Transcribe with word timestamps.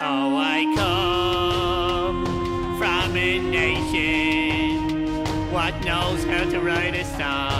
Oh, 0.00 0.36
I 0.36 0.62
come 0.76 2.24
from 2.78 3.16
a 3.16 3.38
nation 3.40 5.24
what 5.52 5.74
knows 5.84 6.22
how 6.22 6.44
to 6.48 6.60
write 6.60 6.94
a 6.94 7.04
song. 7.04 7.57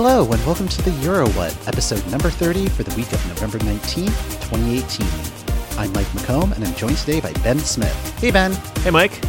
Hello, 0.00 0.22
and 0.30 0.46
welcome 0.46 0.68
to 0.68 0.82
the 0.82 0.92
Euro 1.02 1.28
What, 1.30 1.52
episode 1.66 2.06
number 2.08 2.30
30 2.30 2.68
for 2.68 2.84
the 2.84 2.94
week 2.94 3.12
of 3.12 3.26
November 3.26 3.58
19th, 3.58 4.06
2018. 4.48 5.76
I'm 5.76 5.92
Mike 5.92 6.06
McComb, 6.12 6.54
and 6.54 6.64
I'm 6.64 6.72
joined 6.76 6.98
today 6.98 7.20
by 7.20 7.32
Ben 7.42 7.58
Smith. 7.58 8.20
Hey, 8.20 8.30
Ben. 8.30 8.52
Hey, 8.84 8.90
Mike. 8.90 9.20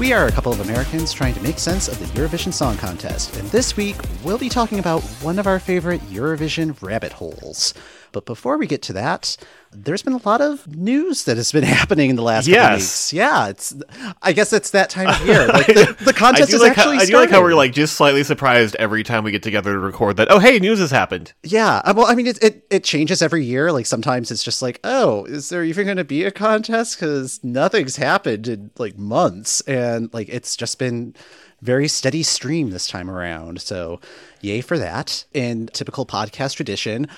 We 0.00 0.12
are 0.12 0.26
a 0.26 0.32
couple 0.32 0.50
of 0.50 0.58
Americans 0.62 1.12
trying 1.12 1.34
to 1.34 1.40
make 1.42 1.60
sense 1.60 1.86
of 1.86 1.96
the 2.00 2.06
Eurovision 2.06 2.52
Song 2.52 2.76
Contest, 2.76 3.36
and 3.36 3.46
this 3.50 3.76
week 3.76 3.94
we'll 4.24 4.36
be 4.36 4.48
talking 4.48 4.80
about 4.80 5.00
one 5.22 5.38
of 5.38 5.46
our 5.46 5.60
favorite 5.60 6.00
Eurovision 6.08 6.76
rabbit 6.82 7.12
holes. 7.12 7.72
But 8.12 8.26
before 8.26 8.58
we 8.58 8.66
get 8.66 8.82
to 8.82 8.92
that, 8.94 9.36
there's 9.72 10.02
been 10.02 10.14
a 10.14 10.26
lot 10.26 10.40
of 10.40 10.66
news 10.76 11.24
that 11.24 11.36
has 11.36 11.52
been 11.52 11.62
happening 11.78 12.10
in 12.10 12.16
the 12.16 12.22
last 12.22 12.46
couple 12.46 12.54
Yes. 12.62 12.80
weeks. 12.80 13.12
Yeah, 13.12 13.48
it's. 13.48 13.74
I 14.22 14.32
guess 14.32 14.52
it's 14.52 14.70
that 14.70 14.90
time 14.90 15.08
of 15.08 15.26
year. 15.26 15.46
Like 15.46 15.66
the, 15.66 15.96
the 16.04 16.12
contest 16.12 16.52
is 16.52 16.60
like 16.60 16.74
how, 16.74 16.82
actually 16.82 16.98
I 16.98 17.06
do 17.06 17.14
like 17.16 17.30
how 17.30 17.42
we're 17.42 17.54
like 17.54 17.72
just 17.72 17.94
slightly 17.94 18.24
surprised 18.24 18.74
every 18.76 19.02
time 19.02 19.24
we 19.24 19.30
get 19.32 19.42
together 19.42 19.72
to 19.72 19.78
record 19.78 20.16
that. 20.16 20.28
Oh, 20.30 20.38
hey, 20.38 20.58
news 20.58 20.78
has 20.80 20.90
happened. 20.90 21.32
Yeah, 21.42 21.80
uh, 21.84 21.94
well, 21.96 22.06
I 22.06 22.14
mean, 22.14 22.26
it, 22.26 22.42
it 22.42 22.66
it 22.70 22.84
changes 22.84 23.22
every 23.22 23.44
year. 23.44 23.70
Like 23.72 23.86
sometimes 23.86 24.30
it's 24.30 24.42
just 24.44 24.62
like, 24.62 24.80
oh, 24.84 25.24
is 25.26 25.48
there 25.48 25.62
even 25.64 25.84
going 25.86 25.96
to 25.98 26.04
be 26.04 26.24
a 26.24 26.30
contest? 26.30 26.96
Because 26.98 27.42
nothing's 27.44 27.96
happened 27.96 28.48
in 28.48 28.70
like 28.78 28.98
months, 28.98 29.60
and 29.62 30.12
like 30.12 30.28
it's 30.28 30.56
just 30.56 30.78
been 30.78 31.14
very 31.62 31.88
steady 31.88 32.22
stream 32.22 32.70
this 32.70 32.88
time 32.88 33.10
around. 33.10 33.60
So, 33.60 34.00
yay 34.40 34.60
for 34.60 34.78
that! 34.78 35.24
In 35.32 35.66
typical 35.68 36.06
podcast 36.06 36.56
tradition. 36.56 37.08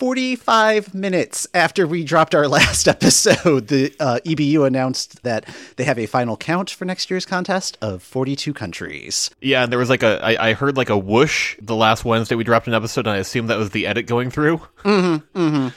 45 0.00 0.94
minutes 0.94 1.46
after 1.52 1.86
we 1.86 2.02
dropped 2.04 2.34
our 2.34 2.48
last 2.48 2.88
episode, 2.88 3.68
the 3.68 3.92
uh, 4.00 4.18
EBU 4.24 4.66
announced 4.66 5.22
that 5.24 5.44
they 5.76 5.84
have 5.84 5.98
a 5.98 6.06
final 6.06 6.38
count 6.38 6.70
for 6.70 6.86
next 6.86 7.10
year's 7.10 7.26
contest 7.26 7.76
of 7.82 8.02
42 8.02 8.54
countries. 8.54 9.30
Yeah, 9.42 9.62
and 9.62 9.70
there 9.70 9.78
was 9.78 9.90
like 9.90 10.02
a 10.02 10.18
I, 10.24 10.48
I 10.48 10.52
heard 10.54 10.78
like 10.78 10.88
a 10.88 10.96
whoosh 10.96 11.54
the 11.60 11.76
last 11.76 12.06
Wednesday 12.06 12.34
we 12.34 12.44
dropped 12.44 12.66
an 12.66 12.72
episode, 12.72 13.06
and 13.06 13.10
I 13.10 13.18
assumed 13.18 13.50
that 13.50 13.58
was 13.58 13.70
the 13.70 13.86
edit 13.86 14.06
going 14.06 14.30
through. 14.30 14.62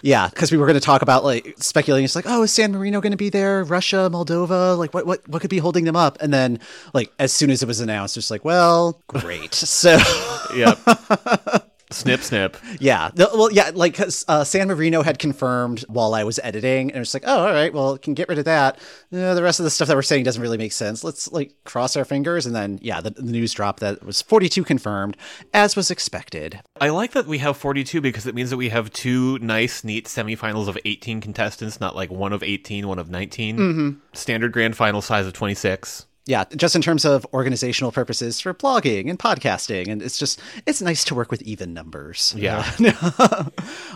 Yeah, 0.02 0.30
because 0.30 0.54
we 0.54 0.58
were 0.58 0.68
going 0.68 0.80
to 0.80 0.86
talk 0.86 1.02
about 1.02 1.26
like 1.26 1.56
speculating. 1.58 2.06
It's 2.06 2.16
like, 2.16 2.26
oh, 2.26 2.44
is 2.44 2.52
San 2.54 2.72
Marino 2.72 3.02
going 3.02 3.12
to 3.12 3.18
be 3.18 3.30
there? 3.30 3.66
Russia, 3.66 4.10
Moldova, 4.10 4.78
like 4.78 4.94
what 4.94 5.06
what 5.06 5.28
what 5.28 5.42
could 5.42 5.50
be 5.50 5.58
holding 5.58 5.84
them 5.84 5.98
up? 5.98 6.18
And 6.22 6.34
then 6.34 6.62
like 6.94 7.12
as 7.20 7.34
soon 7.34 7.52
as 7.52 7.62
it 7.62 7.66
was 7.66 7.82
announced, 7.82 8.16
it's 8.16 8.32
like, 8.32 8.46
well, 8.46 9.02
great. 9.08 9.54
so 9.54 9.98
Yep. 10.56 10.80
snip, 11.92 12.22
snip. 12.22 12.58
yeah, 12.80 13.12
the- 13.14 13.30
well, 13.34 13.52
yeah, 13.52 13.72
Like 13.74 14.00
uh, 14.00 14.44
San 14.44 14.68
Marino 14.68 15.04
had 15.04 15.20
confirmed 15.20 15.82
while 15.88 16.14
I 16.16 16.24
was 16.24 16.40
editing, 16.44 16.92
and 16.92 17.02
it's 17.02 17.14
like, 17.14 17.24
oh, 17.26 17.46
all 17.46 17.52
right, 17.54 17.74
well, 17.74 17.98
can 17.98 18.14
get 18.14 18.30
rid 18.30 18.40
of 18.40 18.46
that. 18.46 18.78
Uh, 19.14 19.34
the 19.34 19.44
rest 19.44 19.60
of 19.60 19.64
the 19.64 19.70
stuff 19.70 19.88
that 19.88 19.96
we're 19.96 20.02
saying 20.02 20.24
doesn't 20.24 20.42
really 20.42 20.58
make 20.58 20.72
sense. 20.72 21.04
Let's 21.04 21.32
like 21.32 21.54
cross 21.66 21.96
our 21.96 22.06
fingers, 22.06 22.46
and 22.46 22.56
then 22.56 22.80
yeah, 22.82 23.00
the, 23.02 23.12
the 23.12 23.22
news 23.24 23.54
dropped 23.54 23.80
that 23.82 23.96
it 23.96 24.04
was 24.04 24.22
42 24.22 24.64
confirmed, 24.64 25.18
as 25.54 25.76
was 25.76 25.92
expected. 25.92 26.60
I 26.82 26.90
like 26.90 27.12
that 27.12 27.28
we 27.28 27.38
have 27.40 27.58
42 27.58 28.02
because 28.02 28.26
it 28.26 28.36
means 28.36 28.50
that 28.50 28.58
we 28.58 28.70
have 28.70 28.92
two 28.92 29.38
nice, 29.40 29.84
neat 29.84 30.06
semifinals 30.08 30.68
of 30.68 30.78
18 30.86 31.22
contestants, 31.22 31.80
not 31.80 31.96
like 31.96 32.10
one 32.12 32.34
of 32.34 32.42
18, 32.44 32.88
one 32.88 33.00
of 33.00 33.10
19. 33.10 33.58
Mm-hmm. 33.58 34.00
Standard 34.14 34.52
grand 34.52 34.76
final 34.76 35.02
size 35.02 35.28
of 35.28 35.34
26. 35.34 36.08
Yeah, 36.26 36.46
just 36.56 36.76
in 36.76 36.82
terms 36.82 37.04
of 37.04 37.26
organizational 37.34 37.92
purposes 37.92 38.40
for 38.40 38.54
blogging 38.54 39.10
and 39.10 39.20
podcasting. 39.20 39.90
And 39.90 40.02
it's 40.02 40.18
just, 40.18 40.40
it's 40.66 40.82
nice 40.82 41.04
to 41.06 41.16
work 41.16 41.30
with 41.32 41.42
even 41.42 41.74
numbers. 41.74 42.34
Yeah. 42.38 42.70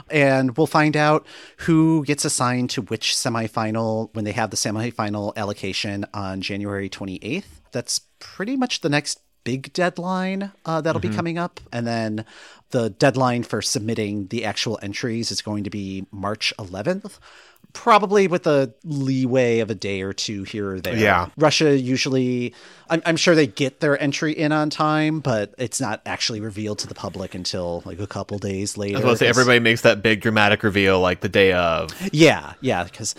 And 0.10 0.56
we'll 0.56 0.68
find 0.68 0.96
out 0.96 1.26
who 1.58 2.06
gets 2.06 2.24
assigned 2.24 2.70
to 2.72 2.82
which 2.82 3.14
semifinal 3.14 4.10
when 4.14 4.24
they 4.24 4.32
have 4.32 4.52
the 4.52 4.58
semifinal 4.58 5.36
allocation 5.36 6.06
on 6.14 6.40
January 6.40 6.90
28th. 6.90 7.44
That's 7.74 8.00
pretty 8.20 8.56
much 8.56 8.82
the 8.82 8.90
next 8.90 9.20
big 9.44 9.72
deadline 9.74 10.52
uh, 10.66 10.82
that'll 10.82 11.02
be 11.02 11.10
coming 11.10 11.38
up. 11.38 11.60
And 11.72 11.88
then 11.88 12.26
the 12.72 12.90
deadline 12.90 13.44
for 13.44 13.62
submitting 13.62 14.28
the 14.28 14.44
actual 14.44 14.80
entries 14.82 15.32
is 15.32 15.42
going 15.42 15.64
to 15.64 15.70
be 15.70 16.06
March 16.12 16.54
11th. 16.60 17.20
Probably 17.74 18.28
with 18.28 18.48
a 18.48 18.74
leeway 18.84 19.60
of 19.60 19.70
a 19.70 19.76
day 19.76 20.02
or 20.02 20.14
two 20.14 20.44
here 20.44 20.72
or 20.72 20.82
there. 20.82 20.98
Yeah. 20.98 21.30
Russia 21.38 21.78
usually, 21.78 22.56
I'm, 22.90 23.02
I'm 23.06 23.18
sure 23.18 23.36
they 23.36 23.46
get 23.48 23.82
their 23.82 24.02
entry 24.02 24.34
in 24.34 24.52
on 24.52 24.70
time, 24.70 25.20
but 25.20 25.54
it's 25.58 25.80
not 25.80 26.02
actually 26.06 26.40
revealed 26.40 26.80
to 26.80 26.88
the 26.88 26.96
public 26.96 27.36
until 27.36 27.84
like 27.86 28.00
a 28.00 28.08
couple 28.08 28.40
days 28.40 28.78
later. 28.78 28.96
I 28.96 29.00
was 29.00 29.04
about 29.04 29.12
to 29.12 29.18
say, 29.18 29.28
everybody 29.28 29.60
makes 29.60 29.82
that 29.82 30.02
big 30.02 30.22
dramatic 30.22 30.64
reveal 30.64 31.00
like 31.00 31.22
the 31.22 31.30
day 31.30 31.52
of. 31.54 31.92
Yeah, 32.12 32.54
yeah, 32.62 32.84
because 32.84 33.14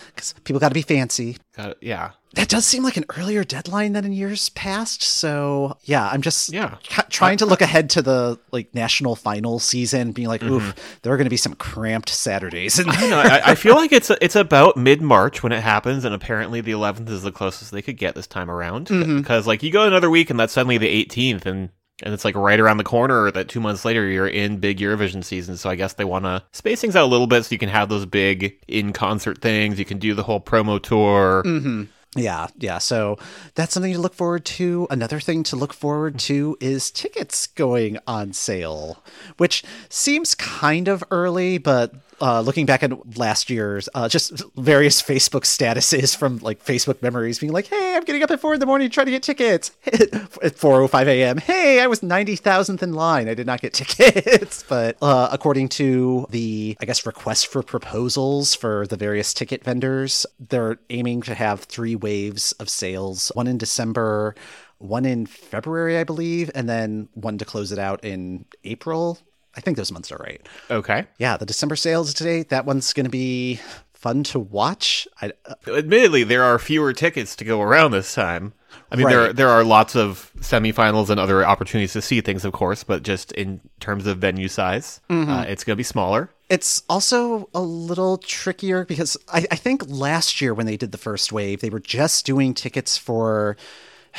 people 0.44 0.58
got 0.58 0.68
to 0.68 0.74
be 0.74 0.82
fancy. 0.82 1.36
Yeah. 1.80 2.10
That 2.34 2.48
does 2.48 2.66
seem 2.66 2.82
like 2.84 2.96
an 2.98 3.06
earlier 3.16 3.42
deadline 3.42 3.94
than 3.94 4.04
in 4.04 4.12
years 4.12 4.50
past. 4.50 5.02
So 5.02 5.78
yeah, 5.84 6.08
I'm 6.08 6.20
just 6.20 6.52
Yeah. 6.52 6.76
ca- 6.88 7.06
trying 7.08 7.38
to 7.38 7.44
uh, 7.44 7.48
look 7.48 7.62
uh, 7.62 7.64
ahead 7.64 7.90
to 7.90 8.02
the 8.02 8.38
like 8.52 8.74
national 8.74 9.16
final 9.16 9.58
season, 9.58 10.12
being 10.12 10.28
like, 10.28 10.42
oof, 10.42 10.62
mm-hmm. 10.62 10.98
there 11.02 11.12
are 11.12 11.16
going 11.16 11.24
to 11.26 11.30
be 11.30 11.38
some 11.38 11.54
cramped 11.54 12.10
Saturdays. 12.10 12.78
And 12.78 12.88
know, 13.10 13.18
I, 13.18 13.40
I 13.52 13.54
feel 13.54 13.74
like 13.76 13.92
it's 13.92 14.10
it's 14.20 14.36
about 14.36 14.76
mid 14.76 15.00
March 15.00 15.42
when 15.42 15.52
it 15.52 15.62
happens, 15.62 16.04
and 16.04 16.14
apparently 16.14 16.60
the 16.60 16.72
11th 16.72 17.08
is 17.08 17.22
the 17.22 17.32
closest 17.32 17.72
they 17.72 17.82
could 17.82 17.96
get 17.96 18.14
this 18.14 18.26
time 18.26 18.50
around. 18.50 18.88
Mm-hmm. 18.88 19.18
Because 19.18 19.46
like 19.46 19.62
you 19.62 19.72
go 19.72 19.86
another 19.86 20.10
week, 20.10 20.30
and 20.30 20.38
that's 20.38 20.52
suddenly 20.52 20.78
the 20.78 21.04
18th, 21.04 21.46
and 21.46 21.70
and 22.02 22.14
it's 22.14 22.24
like 22.24 22.36
right 22.36 22.60
around 22.60 22.76
the 22.76 22.84
corner. 22.84 23.30
That 23.30 23.48
two 23.48 23.60
months 23.60 23.84
later, 23.84 24.06
you're 24.06 24.28
in 24.28 24.58
big 24.58 24.78
Eurovision 24.78 25.24
season. 25.24 25.56
So 25.56 25.70
I 25.70 25.74
guess 25.74 25.94
they 25.94 26.04
want 26.04 26.24
to 26.24 26.42
space 26.52 26.80
things 26.80 26.96
out 26.96 27.04
a 27.04 27.06
little 27.06 27.26
bit, 27.26 27.44
so 27.44 27.52
you 27.52 27.58
can 27.58 27.68
have 27.68 27.88
those 27.88 28.06
big 28.06 28.58
in 28.68 28.92
concert 28.92 29.40
things. 29.40 29.78
You 29.78 29.84
can 29.84 29.98
do 29.98 30.14
the 30.14 30.22
whole 30.22 30.40
promo 30.40 30.82
tour. 30.82 31.42
Mm-hmm. 31.44 31.84
Yeah, 32.16 32.46
yeah. 32.58 32.78
So 32.78 33.18
that's 33.54 33.74
something 33.74 33.92
to 33.92 33.98
look 33.98 34.14
forward 34.14 34.44
to. 34.46 34.86
Another 34.90 35.20
thing 35.20 35.42
to 35.44 35.56
look 35.56 35.74
forward 35.74 36.18
to 36.20 36.56
is 36.60 36.90
tickets 36.90 37.46
going 37.46 37.98
on 38.06 38.32
sale, 38.32 39.02
which 39.36 39.62
seems 39.88 40.34
kind 40.34 40.88
of 40.88 41.04
early, 41.10 41.58
but 41.58 41.94
uh, 42.20 42.40
looking 42.40 42.66
back 42.66 42.82
at 42.82 43.16
last 43.16 43.50
year's, 43.50 43.88
uh, 43.94 44.08
just 44.08 44.32
various 44.56 45.00
Facebook 45.08 45.42
statuses 45.42 46.16
from 46.16 46.38
like 46.38 46.64
Facebook 46.64 47.02
memories 47.02 47.38
being 47.38 47.52
like, 47.52 47.66
hey, 47.66 47.94
I'm 47.96 48.04
getting 48.04 48.22
up 48.22 48.30
at 48.30 48.40
four 48.40 48.54
in 48.54 48.60
the 48.60 48.66
morning 48.66 48.88
to 48.88 48.94
try 48.94 49.04
to 49.04 49.10
get 49.10 49.22
tickets 49.22 49.70
at 49.86 50.56
4.05 50.56 51.06
a.m. 51.06 51.38
Hey, 51.38 51.80
I 51.80 51.86
was 51.86 52.00
90,000th 52.00 52.82
in 52.82 52.92
line. 52.92 53.28
I 53.28 53.34
did 53.34 53.46
not 53.46 53.60
get 53.60 53.72
tickets. 53.74 54.64
but 54.68 54.96
uh, 55.02 55.28
according 55.32 55.68
to 55.70 56.26
the, 56.30 56.76
I 56.80 56.84
guess, 56.84 57.06
request 57.06 57.46
for 57.48 57.62
proposals 57.62 58.54
for 58.54 58.86
the 58.86 58.96
various 58.96 59.32
ticket 59.32 59.64
vendors, 59.64 60.26
they're 60.38 60.78
aiming 60.90 61.22
to 61.22 61.34
have 61.34 61.60
three 61.60 61.96
waves 61.96 62.52
of 62.52 62.68
sales, 62.68 63.30
one 63.34 63.46
in 63.46 63.58
December, 63.58 64.34
one 64.78 65.04
in 65.04 65.26
February, 65.26 65.98
I 65.98 66.04
believe, 66.04 66.50
and 66.54 66.68
then 66.68 67.08
one 67.14 67.38
to 67.38 67.44
close 67.44 67.72
it 67.72 67.78
out 67.78 68.04
in 68.04 68.44
April. 68.64 69.18
I 69.58 69.60
think 69.60 69.76
those 69.76 69.90
months 69.90 70.12
are 70.12 70.18
right. 70.18 70.40
Okay. 70.70 71.04
Yeah, 71.18 71.36
the 71.36 71.44
December 71.44 71.74
sales 71.74 72.14
today, 72.14 72.44
that 72.44 72.64
one's 72.64 72.92
going 72.92 73.06
to 73.06 73.10
be 73.10 73.58
fun 73.92 74.22
to 74.22 74.38
watch. 74.38 75.08
I, 75.20 75.32
uh, 75.44 75.54
Admittedly, 75.66 76.22
there 76.22 76.44
are 76.44 76.60
fewer 76.60 76.92
tickets 76.92 77.34
to 77.34 77.44
go 77.44 77.60
around 77.60 77.90
this 77.90 78.14
time. 78.14 78.52
I 78.92 78.96
mean, 78.96 79.08
there 79.08 79.30
are, 79.30 79.32
there 79.32 79.48
are 79.48 79.64
lots 79.64 79.96
of 79.96 80.30
semifinals 80.38 81.10
and 81.10 81.18
other 81.18 81.44
opportunities 81.44 81.92
to 81.94 82.02
see 82.02 82.20
things, 82.20 82.44
of 82.44 82.52
course, 82.52 82.84
but 82.84 83.02
just 83.02 83.32
in 83.32 83.60
terms 83.80 84.06
of 84.06 84.18
venue 84.18 84.46
size, 84.46 85.00
uh, 85.10 85.44
it's 85.48 85.64
going 85.64 85.74
to 85.74 85.76
be 85.76 85.82
smaller. 85.82 86.30
It's 86.48 86.84
also 86.88 87.50
a 87.52 87.60
little 87.60 88.18
trickier 88.18 88.84
because 88.84 89.16
I, 89.28 89.44
I 89.50 89.56
think 89.56 89.82
last 89.88 90.40
year 90.40 90.54
when 90.54 90.66
they 90.66 90.76
did 90.76 90.92
the 90.92 90.98
first 90.98 91.32
wave, 91.32 91.60
they 91.60 91.70
were 91.70 91.80
just 91.80 92.24
doing 92.24 92.54
tickets 92.54 92.96
for 92.96 93.56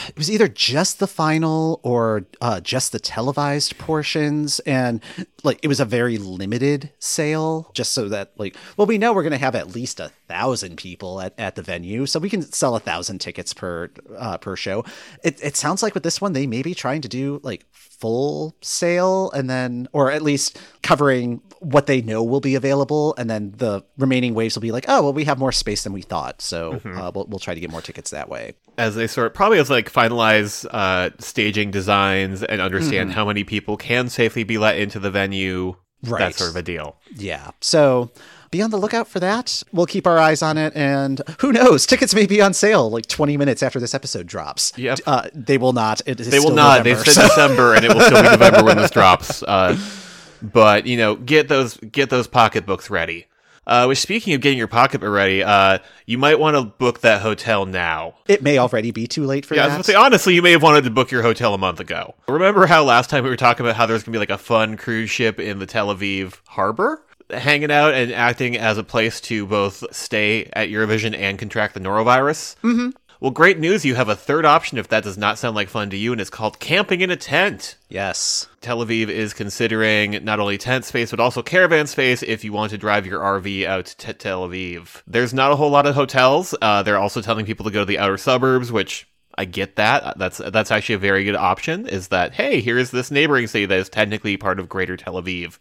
it 0.08 0.18
was 0.18 0.32
either 0.32 0.48
just 0.48 1.00
the 1.00 1.08
final 1.08 1.80
or 1.84 2.26
uh, 2.42 2.60
just 2.62 2.92
the 2.92 3.00
televised 3.00 3.78
portions, 3.78 4.60
and 4.62 5.02
like 5.44 5.60
it 5.64 5.68
was 5.68 5.80
a 5.80 5.86
very 5.86 6.18
limited 6.18 6.92
sale 7.00 7.72
just 7.74 7.94
so 7.94 8.10
that 8.10 8.32
like 8.38 8.56
well 8.78 8.88
we 8.88 8.98
know 8.98 9.14
we're 9.14 9.24
going 9.24 9.32
to 9.32 9.38
have 9.38 9.56
at 9.56 9.74
least 9.74 10.00
a 10.00 10.10
thousand 10.28 10.78
people 10.78 11.22
at, 11.22 11.34
at 11.38 11.56
the 11.56 11.62
venue 11.62 12.06
so 12.06 12.20
we 12.20 12.30
can 12.30 12.42
sell 12.42 12.76
a 12.76 12.80
thousand 12.80 13.20
tickets 13.20 13.54
per 13.54 13.90
uh, 14.18 14.38
per 14.38 14.56
show. 14.56 14.84
It, 15.24 15.44
it 15.44 15.56
sounds 15.56 15.82
like 15.84 15.94
with 15.94 16.04
this 16.04 16.22
one 16.22 16.34
they 16.34 16.48
may 16.48 16.62
be 16.62 16.74
trying 16.74 17.02
to 17.02 17.08
do 17.08 17.40
like 17.44 17.66
full 17.72 18.56
sale 18.62 19.32
and 19.32 19.50
then 19.50 19.88
or 19.92 20.12
at 20.12 20.22
least 20.22 20.60
covering 20.90 21.40
what 21.60 21.86
they 21.86 22.02
know 22.02 22.24
will 22.24 22.40
be 22.40 22.56
available 22.56 23.14
and 23.20 23.30
then 23.30 23.54
the 23.58 23.84
remaining 23.98 24.34
waves 24.34 24.56
will 24.56 24.62
be 24.62 24.72
like 24.72 24.86
oh 24.88 25.04
well 25.04 25.14
we 25.14 25.24
have 25.24 25.38
more 25.38 25.52
space 25.52 25.84
than 25.84 25.94
we 25.94 26.02
thought 26.02 26.42
so 26.42 26.82
uh, 26.84 27.12
we'll, 27.14 27.26
we'll 27.28 27.38
try 27.40 27.54
to 27.54 27.60
get 27.60 27.70
more 27.70 27.82
tickets 27.82 28.10
that 28.10 28.28
way 28.28 28.54
as 28.80 28.96
they 28.96 29.06
sort 29.06 29.36
probably 29.36 29.60
as 29.60 29.70
like 29.70 29.92
finalize 29.92 30.66
uh, 30.72 31.12
staging 31.20 31.70
designs 31.70 32.42
and 32.42 32.60
understand 32.60 33.12
how 33.14 33.24
many 33.26 33.44
people 33.44 33.78
can 33.78 34.10
safely 34.10 34.44
be 34.44 34.58
let 34.58 34.80
into 34.80 35.00
the 35.00 35.12
venue. 35.12 35.76
That 36.02 36.12
Right. 36.12 36.34
sort 36.36 36.50
of 36.52 36.56
a 36.56 36.62
deal. 36.64 36.96
Yeah. 37.14 37.52
So 37.60 38.10
be 38.52 38.62
on 38.62 38.72
the 38.72 38.78
lookout 38.78 39.10
for 39.10 39.20
that. 39.20 39.62
We'll 39.74 39.86
keep 39.86 40.08
our 40.08 40.18
eyes 40.18 40.42
on 40.42 40.58
it. 40.58 40.74
And 40.74 41.22
who 41.42 41.52
knows? 41.52 41.86
Tickets 41.86 42.16
may 42.16 42.26
be 42.26 42.40
on 42.42 42.54
sale 42.54 42.90
like 42.90 43.06
20 43.08 43.36
minutes 43.36 43.62
after 43.62 43.82
this 43.82 43.94
episode 43.94 44.26
drops. 44.26 44.72
Yep. 44.78 45.00
Uh, 45.06 45.28
they 45.34 45.58
will 45.58 45.74
not. 45.74 46.02
It 46.06 46.22
is 46.22 46.30
They 46.30 46.40
will 46.40 46.52
not. 46.52 46.78
November, 46.78 46.84
They've 47.04 47.14
said 47.14 47.22
so- 47.22 47.28
December, 47.28 47.76
and 47.76 47.84
it 47.84 47.94
will 47.94 48.00
still 48.00 48.24
be 48.24 48.30
November 48.38 48.64
when 48.64 48.78
this 48.78 48.92
drops. 48.92 49.44
Uh, 49.44 49.78
but 50.42 50.86
you 50.86 50.98
know, 50.98 51.16
get 51.16 51.48
those 51.48 51.78
get 51.78 52.10
those 52.10 52.28
pocketbooks 52.28 52.90
ready. 52.90 53.26
Uh, 53.68 53.86
which 53.86 54.00
speaking 54.00 54.34
of 54.34 54.42
getting 54.42 54.58
your 54.58 54.68
pocketbook 54.68 55.12
ready, 55.12 55.44
uh, 55.44 55.78
you 56.08 56.18
might 56.18 56.40
want 56.40 56.56
to 56.58 56.64
book 56.64 57.02
that 57.02 57.22
hotel 57.22 57.68
now. 57.68 58.16
it 58.28 58.42
may 58.42 58.58
already 58.58 58.90
be 58.90 59.06
too 59.06 59.26
late 59.26 59.46
for 59.46 59.54
Yeah, 59.54 59.66
I 59.66 59.68
was 59.68 59.78
that. 59.78 59.86
say 59.86 59.94
honestly, 59.94 60.34
you 60.34 60.42
may 60.42 60.54
have 60.54 60.64
wanted 60.64 60.86
to 60.86 60.90
book 60.90 61.12
your 61.12 61.22
hotel 61.22 61.54
a 61.54 61.58
month 61.60 61.80
ago. 61.80 62.16
Remember 62.28 62.66
how 62.66 62.84
last 62.84 63.12
time 63.12 63.24
we 63.24 63.30
were 63.30 63.36
talking 63.36 63.64
about 63.64 63.76
how 63.76 63.86
there's 63.86 64.02
gonna 64.02 64.14
be 64.16 64.20
like 64.20 64.32
a 64.32 64.40
fun 64.40 64.76
cruise 64.76 65.12
ship 65.12 65.40
in 65.40 65.60
the 65.60 65.68
Tel 65.68 65.94
Aviv 65.96 66.40
harbor? 66.48 67.04
Hanging 67.30 67.70
out 67.72 67.94
and 67.94 68.12
acting 68.12 68.58
as 68.58 68.80
a 68.80 68.84
place 68.84 69.22
to 69.22 69.46
both 69.46 69.84
stay 69.96 70.46
at 70.54 70.70
Eurovision 70.70 71.16
and 71.16 71.38
contract 71.38 71.76
the 71.76 71.80
norovirus. 71.80 72.56
Mm-hmm. 72.64 72.90
Well, 73.22 73.32
great 73.32 73.60
news! 73.60 73.84
You 73.84 73.96
have 73.96 74.08
a 74.08 74.16
third 74.16 74.46
option 74.46 74.78
if 74.78 74.88
that 74.88 75.04
does 75.04 75.18
not 75.18 75.38
sound 75.38 75.54
like 75.54 75.68
fun 75.68 75.90
to 75.90 75.98
you, 75.98 76.14
and 76.14 76.22
it's 76.22 76.30
called 76.30 76.62
camping 76.62 77.02
in 77.02 77.12
a 77.12 77.18
tent. 77.18 77.76
yes. 77.90 78.48
Tel 78.62 78.78
Aviv 78.78 79.10
is 79.10 79.34
considering 79.34 80.24
not 80.24 80.40
only 80.40 80.58
tent 80.58 80.86
space 80.86 81.12
but 81.12 81.20
also 81.20 81.42
caravan 81.42 81.86
space 81.88 82.24
if 82.24 82.46
you 82.46 82.54
want 82.54 82.70
to 82.72 82.78
drive 82.78 83.06
your 83.06 83.20
RV 83.20 83.66
out 83.66 83.88
to 83.88 84.14
Tel 84.14 84.48
Aviv. 84.48 85.02
There's 85.06 85.34
not 85.34 85.52
a 85.52 85.58
whole 85.58 85.70
lot 85.70 85.86
of 85.86 85.96
hotels. 85.96 86.56
Uh, 86.62 86.82
they're 86.82 86.98
also 86.98 87.20
telling 87.20 87.46
people 87.46 87.66
to 87.66 87.72
go 87.72 87.82
to 87.82 87.86
the 87.86 88.00
outer 88.00 88.18
suburbs, 88.18 88.72
which 88.72 89.06
I 89.38 89.44
get 89.44 89.76
that. 89.76 90.18
That's 90.18 90.38
that's 90.38 90.72
actually 90.72 90.96
a 90.96 91.00
very 91.00 91.26
good 91.26 91.36
option. 91.36 91.88
Is 91.88 92.08
that 92.10 92.34
hey, 92.34 92.62
here's 92.62 92.92
this 92.92 93.12
neighboring 93.12 93.48
city 93.48 93.66
that 93.66 93.80
is 93.80 93.90
technically 93.90 94.38
part 94.38 94.60
of 94.62 94.70
Greater 94.70 94.96
Tel 94.96 95.16
Aviv. 95.16 95.60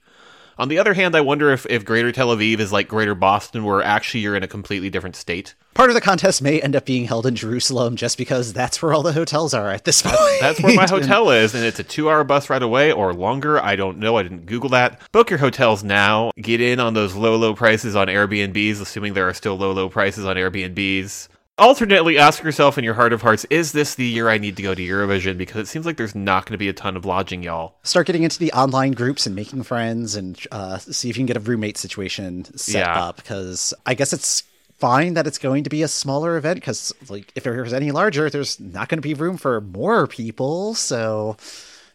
On 0.59 0.69
the 0.69 0.79
other 0.79 0.93
hand, 0.93 1.15
I 1.15 1.21
wonder 1.21 1.53
if, 1.53 1.67
if 1.71 1.85
Greater 1.85 2.11
Tel 2.11 2.35
Aviv 2.35 2.59
is 2.59 2.73
like 2.73 2.89
Greater 2.89 3.15
Boston, 3.15 3.63
where 3.63 3.81
actually 3.81 4.21
you're 4.21 4.35
in 4.35 4.43
a 4.43 4.49
completely 4.49 4.91
different 4.91 5.15
state. 5.15 5.55
Part 5.75 5.89
of 5.89 5.95
the 5.95 6.01
contest 6.01 6.43
may 6.43 6.61
end 6.61 6.75
up 6.75 6.85
being 6.85 7.05
held 7.05 7.27
in 7.27 7.37
Jerusalem 7.37 7.95
just 7.95 8.19
because 8.19 8.53
that's 8.53 8.83
where 8.83 8.93
all 8.93 9.05
the 9.05 9.13
hotels 9.13 9.55
are 9.55 9.71
at 9.71 9.85
this 9.85 10.03
point. 10.03 10.17
That's 10.41 10.61
where 10.61 10.75
my 10.75 10.87
hotel 10.89 11.31
is, 11.31 11.55
and 11.55 11.65
it's 11.65 11.79
a 11.79 11.85
two 11.85 12.11
hour 12.11 12.25
bus 12.25 12.51
ride 12.51 12.65
away 12.65 12.91
or 12.91 13.15
longer. 13.15 13.63
I 13.63 13.77
don't 13.77 13.99
know. 13.99 14.17
I 14.17 14.25
didn't 14.25 14.47
Google 14.47 14.71
that. 14.71 15.01
Book 15.13 15.31
your 15.31 15.39
hotels 15.39 15.85
now. 15.85 16.33
Get 16.37 16.61
in 16.61 16.81
on 16.81 16.95
those 16.95 17.15
low, 17.15 17.37
low 17.37 17.55
prices 17.55 17.95
on 17.95 18.09
Airbnbs, 18.09 18.81
assuming 18.81 19.15
there 19.15 19.29
are 19.29 19.35
still 19.35 19.57
low, 19.57 19.71
low 19.71 19.89
prices 19.89 20.25
on 20.25 20.35
Airbnbs. 20.35 21.29
Alternately, 21.59 22.19
ask 22.19 22.43
yourself 22.43 22.79
in 22.79 22.85
your 22.85 22.95
heart 22.95 23.13
of 23.13 23.23
hearts, 23.23 23.45
is 23.51 23.73
this 23.73 23.97
the 23.97 24.05
year 24.07 24.29
I 24.29 24.39
need 24.39 24.57
to 24.59 24.63
go 24.63 24.75
to 24.75 24.83
Eurovision? 24.83 25.37
Because 25.37 25.63
it 25.63 25.67
seems 25.71 25.85
like 25.87 25.97
there's 25.97 26.15
not 26.15 26.47
going 26.47 26.53
to 26.53 26.59
be 26.59 26.69
a 26.69 26.73
ton 26.73 26.97
of 26.97 27.05
lodging, 27.05 27.43
y'all. 27.43 27.75
Start 27.83 28.07
getting 28.07 28.23
into 28.23 28.39
the 28.39 28.53
online 28.53 28.93
groups 28.93 29.27
and 29.27 29.35
making 29.35 29.65
friends 29.65 30.15
and 30.15 30.39
uh, 30.53 30.79
see 30.79 31.11
if 31.11 31.17
you 31.17 31.21
can 31.21 31.27
get 31.27 31.37
a 31.37 31.41
roommate 31.41 31.77
situation 31.77 32.45
set 32.57 32.81
Yeah. 32.87 33.03
up 33.07 33.17
because 33.17 33.75
I 33.85 33.95
guess 33.95 34.13
it's 34.13 34.45
fine 34.79 35.15
that 35.15 35.27
it's 35.27 35.39
going 35.39 35.65
to 35.65 35.71
be 35.71 35.83
a 35.83 35.89
smaller 35.89 36.37
event 36.37 36.55
because 36.61 36.93
like 37.09 37.33
if 37.35 37.45
it 37.45 37.61
was 37.61 37.73
any 37.75 37.91
larger 37.91 38.31
there's 38.31 38.61
not 38.61 38.89
going 38.89 38.99
to 38.99 39.03
be 39.03 39.13
room 39.13 39.37
for 39.37 39.61
more 39.61 40.07
people 40.07 40.73
so 40.77 41.37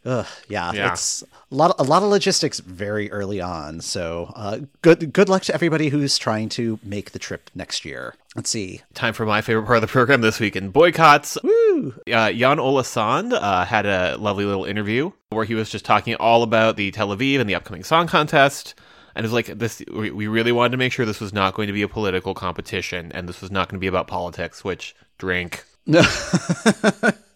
Ugh, 0.06 0.26
yeah, 0.50 0.72
Yeah. 0.74 0.92
it's 0.92 1.24
a 1.52 1.56
lot. 1.56 1.76
A 1.80 1.84
lot 1.84 2.04
of 2.04 2.10
logistics 2.10 2.60
very 2.60 3.10
early 3.12 3.40
on. 3.40 3.80
So, 3.80 4.34
uh, 4.36 4.60
good. 4.82 5.14
Good 5.14 5.30
luck 5.30 5.44
to 5.44 5.54
everybody 5.54 5.90
who's 5.90 6.18
trying 6.18 6.50
to 6.50 6.78
make 6.84 7.12
the 7.12 7.20
trip 7.20 7.50
next 7.56 7.86
year. 7.86 8.16
Let's 8.36 8.50
see. 8.50 8.82
Time 8.94 9.14
for 9.14 9.26
my 9.26 9.42
favorite 9.42 9.66
part 9.66 9.78
of 9.78 9.82
the 9.82 9.88
program 9.88 10.22
this 10.22 10.40
week 10.40 10.56
in 10.58 10.72
boycotts. 10.72 11.38
Woo! 11.44 11.94
uh, 12.12 12.32
Jan 12.34 12.60
Ola 12.60 12.84
Sand 12.84 13.32
uh, 13.34 13.64
had 13.66 13.86
a 13.86 14.18
lovely 14.18 14.44
little 14.44 14.66
interview 14.66 15.12
where 15.30 15.46
he 15.46 15.56
was 15.56 15.70
just 15.70 15.86
talking 15.86 16.16
all 16.16 16.44
about 16.44 16.76
the 16.76 16.92
Tel 16.92 17.10
Aviv 17.16 17.40
and 17.40 17.50
the 17.50 17.56
upcoming 17.56 17.84
song 17.84 18.08
contest. 18.08 18.74
And 19.16 19.24
it 19.24 19.28
was 19.28 19.34
like 19.34 19.46
this. 19.60 19.82
We 19.94 20.10
we 20.12 20.28
really 20.28 20.52
wanted 20.52 20.72
to 20.72 20.78
make 20.78 20.92
sure 20.92 21.06
this 21.06 21.22
was 21.22 21.32
not 21.34 21.54
going 21.54 21.68
to 21.68 21.74
be 21.74 21.84
a 21.84 21.88
political 21.88 22.34
competition, 22.34 23.12
and 23.14 23.30
this 23.30 23.42
was 23.42 23.52
not 23.52 23.70
going 23.70 23.78
to 23.78 23.80
be 23.80 23.88
about 23.88 24.08
politics. 24.08 24.64
Which 24.66 24.96
drink? 25.18 25.64
No. 25.86 26.02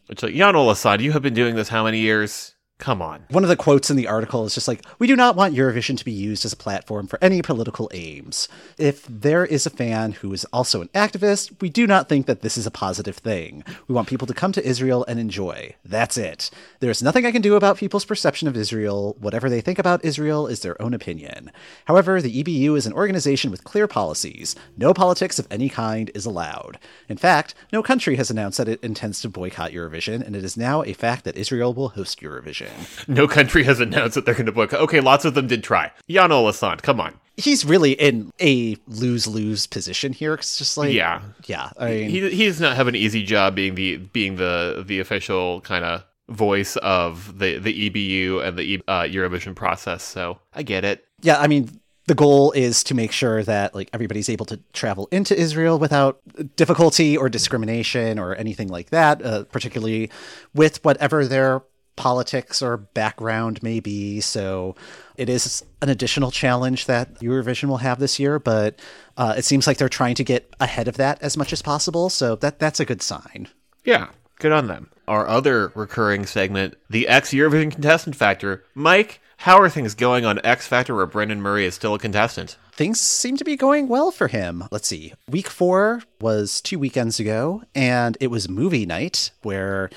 Which 0.07 0.23
like 0.23 0.33
Jan 0.33 0.55
Ola 0.55 0.75
Sand, 0.75 1.01
you 1.01 1.11
have 1.11 1.21
been 1.21 1.33
doing 1.33 1.55
this 1.55 1.67
how 1.69 1.83
many 1.83 1.99
years? 1.99 2.53
Come 2.79 3.01
on. 3.01 3.25
One 3.31 3.43
of 3.43 3.49
the 3.49 3.55
quotes 3.55 3.89
in 3.89 3.97
the 3.97 4.07
article 4.07 4.45
is 4.45 4.53
just 4.53 4.67
like, 4.67 4.85
"We 4.99 5.07
do 5.07 5.15
not 5.15 5.35
want 5.35 5.55
Eurovision 5.55 5.97
to 5.97 6.05
be 6.05 6.11
used 6.11 6.45
as 6.45 6.53
a 6.53 6.57
platform 6.57 7.07
for 7.07 7.17
any 7.23 7.41
political 7.41 7.89
aims. 7.91 8.47
If 8.77 9.03
there 9.09 9.43
is 9.43 9.65
a 9.65 9.71
fan 9.71 10.11
who 10.11 10.31
is 10.31 10.45
also 10.53 10.81
an 10.81 10.89
activist, 10.93 11.59
we 11.59 11.69
do 11.69 11.87
not 11.87 12.07
think 12.07 12.27
that 12.27 12.41
this 12.41 12.55
is 12.55 12.67
a 12.67 12.71
positive 12.71 13.17
thing. 13.17 13.63
We 13.87 13.95
want 13.95 14.07
people 14.07 14.27
to 14.27 14.33
come 14.33 14.51
to 14.51 14.65
Israel 14.65 15.03
and 15.07 15.19
enjoy. 15.19 15.73
That's 15.83 16.17
it. 16.17 16.51
There's 16.79 17.01
nothing 17.01 17.25
I 17.25 17.31
can 17.31 17.41
do 17.41 17.55
about 17.55 17.77
people's 17.77 18.05
perception 18.05 18.47
of 18.47 18.55
Israel. 18.55 19.15
Whatever 19.19 19.49
they 19.49 19.59
think 19.59 19.79
about 19.79 20.05
Israel 20.05 20.45
is 20.45 20.59
their 20.59 20.79
own 20.79 20.93
opinion. 20.93 21.51
However, 21.85 22.21
the 22.21 22.43
EBU 22.43 22.77
is 22.77 22.85
an 22.85 22.93
organization 22.93 23.49
with 23.49 23.63
clear 23.63 23.87
policies. 23.87 24.55
No 24.77 24.93
politics 24.93 25.39
of 25.39 25.47
any 25.49 25.67
kind 25.67 26.11
is 26.13 26.27
allowed. 26.27 26.77
In 27.09 27.17
fact, 27.17 27.55
no 27.73 27.81
country 27.81 28.17
has 28.17 28.29
announced 28.29 28.59
that 28.59 28.69
it 28.69 28.83
intends 28.83 29.19
to 29.21 29.29
boycott 29.29 29.71
Eurovision, 29.71 30.21
and 30.23 30.35
it 30.35 30.45
is 30.45 30.55
now 30.55 30.83
a 30.83 30.93
fact 30.93 31.25
that 31.25 31.35
Israel 31.35 31.73
will 31.73 31.89
host 31.89 32.21
Eurovision." 32.21 32.66
No 33.07 33.27
country 33.27 33.63
has 33.63 33.79
announced 33.79 34.15
that 34.15 34.25
they're 34.25 34.33
going 34.33 34.45
to 34.47 34.51
boycott. 34.51 34.79
Okay, 34.81 34.99
lots 34.99 35.23
of 35.25 35.33
them 35.33 35.47
did 35.47 35.63
try. 35.63 35.91
Jan 36.09 36.31
Ola 36.31 36.53
Sand, 36.53 36.83
come 36.83 36.99
on. 36.99 37.13
he's 37.37 37.63
really 37.65 37.91
in 37.93 38.31
a 38.41 38.75
lose 38.87 39.27
lose 39.27 39.67
position 39.67 40.11
here. 40.13 40.33
It's 40.33 40.57
just 40.57 40.77
like 40.77 40.93
Yeah. 40.93 41.21
yeah. 41.45 41.69
I 41.79 41.89
mean, 41.89 42.09
He 42.09 42.29
he 42.31 42.45
does 42.45 42.59
not 42.59 42.75
have 42.75 42.87
an 42.87 42.95
easy 42.95 43.23
job 43.23 43.55
being 43.55 43.75
the 43.75 43.97
being 43.97 44.35
the 44.37 44.83
the 44.85 44.99
official 44.99 45.61
kind 45.61 45.85
of 45.85 46.03
voice 46.29 46.75
of 46.77 47.39
the 47.39 47.57
the 47.59 47.89
EBU 47.89 48.45
and 48.45 48.57
the 48.57 48.81
uh, 48.87 49.01
Eurovision 49.03 49.55
process. 49.55 50.03
So 50.03 50.39
I 50.53 50.63
get 50.63 50.83
it. 50.83 51.05
yeah. 51.21 51.39
I 51.39 51.47
mean, 51.47 51.79
the 52.07 52.15
goal 52.15 52.51
is 52.53 52.83
to 52.85 52.95
make 52.95 53.11
sure 53.13 53.43
that 53.43 53.73
like 53.75 53.89
everybody's 53.93 54.29
able 54.29 54.45
to 54.47 54.59
travel 54.73 55.07
into 55.11 55.37
Israel 55.39 55.77
without 55.79 56.19
difficulty 56.57 57.15
or 57.15 57.29
discrimination 57.29 58.17
or 58.19 58.35
anything 58.35 58.67
like 58.67 58.89
that. 58.89 59.21
Uh, 59.23 59.43
particularly 59.45 60.09
with 60.53 60.83
whatever 60.83 61.25
their 61.25 61.61
politics 61.97 62.61
or 62.61 62.77
background 62.77 63.61
may 63.61 63.81
be. 63.81 64.21
So 64.21 64.75
it 65.17 65.27
is 65.27 65.65
an 65.81 65.89
additional 65.89 66.31
challenge 66.31 66.85
that 66.85 67.19
Eurovision 67.19 67.65
will 67.65 67.77
have 67.77 67.99
this 67.99 68.19
year, 68.19 68.39
but 68.39 68.79
uh, 69.17 69.35
it 69.37 69.43
seems 69.43 69.67
like 69.67 69.77
they're 69.77 69.89
trying 69.89 70.15
to 70.15 70.23
get 70.23 70.55
ahead 70.61 70.87
of 70.87 70.95
that 70.95 71.21
as 71.21 71.35
much 71.35 71.51
as 71.51 71.61
possible. 71.61 72.09
So 72.09 72.37
that 72.37 72.59
that's 72.59 72.79
a 72.79 72.85
good 72.85 73.01
sign. 73.01 73.49
Yeah, 73.83 74.07
good 74.39 74.53
on 74.53 74.67
them. 74.67 74.89
Our 75.07 75.27
other 75.27 75.73
recurring 75.75 76.25
segment, 76.25 76.75
the 76.89 77.07
X 77.07 77.31
Eurovision 77.31 77.71
contestant 77.71 78.15
factor. 78.15 78.63
Mike, 78.73 79.19
how 79.37 79.59
are 79.59 79.69
things 79.69 79.93
going 79.93 80.25
on 80.25 80.39
X 80.43 80.67
Factor 80.67 80.95
where 80.95 81.05
Brendan 81.05 81.41
Murray 81.41 81.65
is 81.65 81.75
still 81.75 81.93
a 81.93 81.99
contestant? 81.99 82.57
things 82.77 82.99
seem 82.99 83.35
to 83.35 83.43
be 83.43 83.57
going 83.57 83.87
well 83.87 84.11
for 84.11 84.27
him. 84.27 84.63
Let's 84.71 84.87
see. 84.87 85.13
Week 85.29 85.49
four 85.49 86.03
was 86.21 86.61
two 86.61 86.77
weekends 86.79 87.19
ago, 87.19 87.63
and 87.73 88.15
it 88.21 88.27
was 88.27 88.47
movie 88.47 88.85
night 88.85 89.31
where 89.41 89.89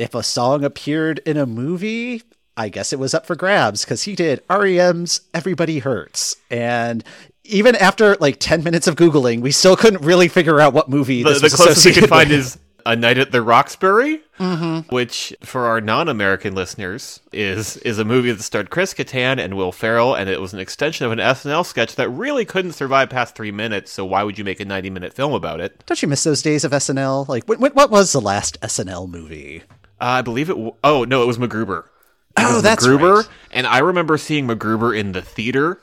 if 0.00 0.14
a 0.14 0.22
song 0.22 0.64
appeared 0.64 1.20
in 1.26 1.36
a 1.36 1.44
movie, 1.44 2.22
I 2.56 2.70
guess 2.70 2.92
it 2.92 2.98
was 2.98 3.12
up 3.12 3.26
for 3.26 3.36
grabs 3.36 3.84
because 3.84 4.04
he 4.04 4.14
did 4.16 4.42
REM's 4.48 5.20
Everybody 5.34 5.80
Hurts. 5.80 6.36
And 6.50 7.04
even 7.44 7.76
after 7.76 8.16
like 8.16 8.38
10 8.40 8.64
minutes 8.64 8.86
of 8.86 8.96
Googling, 8.96 9.42
we 9.42 9.50
still 9.50 9.76
couldn't 9.76 10.02
really 10.02 10.28
figure 10.28 10.58
out 10.58 10.72
what 10.72 10.88
movie 10.88 11.22
The, 11.22 11.30
this 11.30 11.40
the 11.40 11.44
was 11.44 11.54
closest 11.54 11.84
we 11.84 11.92
could 11.92 12.08
find 12.08 12.30
with. 12.30 12.38
is 12.38 12.58
A 12.86 12.96
Night 12.96 13.18
at 13.18 13.30
the 13.30 13.42
Roxbury, 13.42 14.22
mm-hmm. 14.38 14.88
which 14.94 15.36
for 15.42 15.66
our 15.66 15.82
non-American 15.82 16.54
listeners 16.54 17.20
is 17.30 17.76
is 17.78 17.98
a 17.98 18.04
movie 18.04 18.32
that 18.32 18.42
starred 18.42 18.70
Chris 18.70 18.94
Kattan 18.94 19.38
and 19.38 19.54
Will 19.54 19.70
Ferrell, 19.70 20.14
and 20.14 20.30
it 20.30 20.40
was 20.40 20.54
an 20.54 20.60
extension 20.60 21.04
of 21.04 21.12
an 21.12 21.18
SNL 21.18 21.66
sketch 21.66 21.96
that 21.96 22.08
really 22.08 22.46
couldn't 22.46 22.72
survive 22.72 23.10
past 23.10 23.34
three 23.36 23.52
minutes. 23.52 23.92
So 23.92 24.06
why 24.06 24.22
would 24.22 24.38
you 24.38 24.44
make 24.44 24.60
a 24.60 24.64
ninety-minute 24.64 25.12
film 25.12 25.34
about 25.34 25.60
it? 25.60 25.84
Don't 25.84 26.00
you 26.00 26.08
miss 26.08 26.24
those 26.24 26.40
days 26.40 26.64
of 26.64 26.72
SNL? 26.72 27.28
Like, 27.28 27.44
what 27.46 27.90
was 27.90 28.12
the 28.12 28.20
last 28.20 28.58
SNL 28.62 29.06
movie? 29.10 29.62
Uh, 30.00 30.04
I 30.04 30.22
believe 30.22 30.48
it. 30.50 30.54
W- 30.54 30.74
oh 30.84 31.04
no, 31.04 31.22
it 31.22 31.26
was 31.26 31.38
MacGruber. 31.38 31.84
It 31.84 32.44
Oh, 32.44 32.54
was 32.54 32.62
that's 32.62 32.86
MacGruber, 32.86 33.16
right. 33.16 33.28
and 33.50 33.66
I 33.66 33.78
remember 33.78 34.16
seeing 34.16 34.46
MacGruber 34.46 34.96
in 34.98 35.12
the 35.12 35.20
theater, 35.22 35.80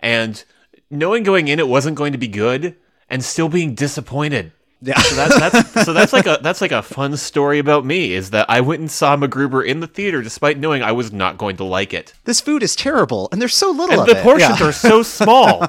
and 0.00 0.44
knowing 0.90 1.22
going 1.22 1.48
in 1.48 1.58
it 1.58 1.68
wasn't 1.68 1.96
going 1.96 2.12
to 2.12 2.18
be 2.18 2.28
good, 2.28 2.76
and 3.08 3.24
still 3.24 3.48
being 3.48 3.74
disappointed. 3.74 4.52
Yeah. 4.80 4.96
So 5.00 5.16
that's, 5.16 5.38
that's 5.40 5.84
so 5.86 5.92
that's 5.92 6.12
like 6.12 6.26
a 6.26 6.38
that's 6.42 6.60
like 6.60 6.70
a 6.72 6.82
fun 6.82 7.16
story 7.16 7.58
about 7.58 7.84
me 7.84 8.12
is 8.12 8.30
that 8.30 8.46
I 8.48 8.60
went 8.60 8.80
and 8.80 8.90
saw 8.90 9.16
MacGruber 9.16 9.64
in 9.66 9.80
the 9.80 9.88
theater 9.88 10.22
despite 10.22 10.56
knowing 10.58 10.82
I 10.84 10.92
was 10.92 11.10
not 11.12 11.36
going 11.38 11.56
to 11.56 11.64
like 11.64 11.92
it. 11.94 12.12
this 12.24 12.40
food 12.40 12.62
is 12.62 12.76
terrible, 12.76 13.28
and 13.32 13.40
there's 13.40 13.56
so 13.56 13.70
little 13.70 14.00
And 14.00 14.08
the 14.08 14.18
it. 14.20 14.22
portions 14.22 14.60
Yeah. 14.60 14.66
are 14.68 14.72
so 14.72 15.02
small. 15.18 15.66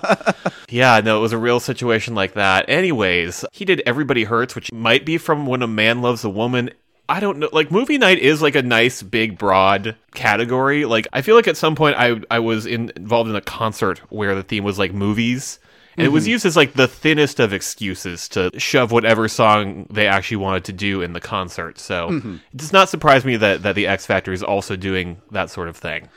yeah, 0.69 1.01
no, 1.03 1.17
it 1.17 1.21
was 1.21 1.33
a 1.33 1.38
real 1.39 1.59
situation 1.59 2.13
like 2.13 2.33
that. 2.33 2.69
Anyways, 2.69 3.45
he 3.51 3.65
did 3.65 3.81
Everybody 3.86 4.25
Hurts, 4.25 4.53
which 4.55 4.71
might 4.71 5.05
be 5.05 5.17
from 5.17 5.45
When 5.48 5.62
a 5.63 5.67
Man 5.67 6.01
Loves 6.01 6.24
a 6.24 6.29
Woman. 6.29 6.69
I 7.09 7.19
don't 7.19 7.39
know. 7.39 7.49
Like 7.51 7.71
movie 7.71 7.97
night 7.97 8.19
is 8.19 8.41
like 8.41 8.55
a 8.55 8.61
nice 8.61 9.01
big 9.03 9.37
broad 9.37 9.95
category. 10.13 10.85
Like 10.85 11.07
I 11.11 11.21
feel 11.21 11.35
like 11.35 11.47
at 11.47 11.57
some 11.57 11.75
point 11.75 11.95
I 11.97 12.21
I 12.29 12.39
was 12.39 12.65
in, 12.65 12.91
involved 12.95 13.29
in 13.29 13.35
a 13.35 13.41
concert 13.41 13.99
where 14.09 14.35
the 14.35 14.43
theme 14.43 14.63
was 14.63 14.77
like 14.79 14.93
movies. 14.93 15.59
And 15.97 16.05
it 16.05 16.11
was 16.11 16.23
Mm-hmm. 16.23 16.31
used 16.31 16.45
as 16.45 16.55
like 16.55 16.73
the 16.73 16.87
thinnest 16.87 17.41
of 17.41 17.51
excuses 17.51 18.29
to 18.29 18.51
shove 18.57 18.91
whatever 18.93 19.27
song 19.27 19.85
they 19.89 20.07
actually 20.07 20.37
wanted 20.37 20.63
to 20.65 20.71
do 20.71 21.01
in 21.01 21.11
the 21.13 21.19
concert. 21.19 21.77
So 21.79 22.09
Mm-hmm. 22.09 22.35
it 22.35 22.57
does 22.57 22.71
not 22.71 22.87
surprise 22.89 23.25
me 23.25 23.35
that, 23.37 23.63
that 23.63 23.75
the 23.75 23.87
X 23.87 24.05
Factor 24.05 24.31
is 24.31 24.41
also 24.43 24.75
doing 24.77 25.21
that 25.31 25.49
sort 25.49 25.67
of 25.67 25.75
thing. 25.75 26.07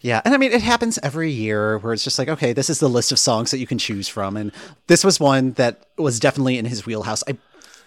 Yeah, 0.00 0.20
and 0.24 0.34
I 0.34 0.36
mean 0.36 0.52
it 0.52 0.62
happens 0.62 0.98
every 1.02 1.30
year 1.30 1.78
where 1.78 1.92
it's 1.92 2.04
just 2.04 2.18
like, 2.18 2.28
okay, 2.28 2.52
this 2.52 2.68
is 2.68 2.78
the 2.78 2.88
list 2.88 3.10
of 3.10 3.18
songs 3.18 3.50
that 3.52 3.58
you 3.58 3.66
can 3.66 3.78
choose 3.78 4.06
from, 4.08 4.36
and 4.36 4.50
this 4.88 5.04
was 5.04 5.18
one 5.20 5.52
that 5.52 5.86
was 5.96 6.18
definitely 6.20 6.58
in 6.58 6.64
his 6.64 6.84
wheelhouse. 6.84 7.22
I 7.28 7.36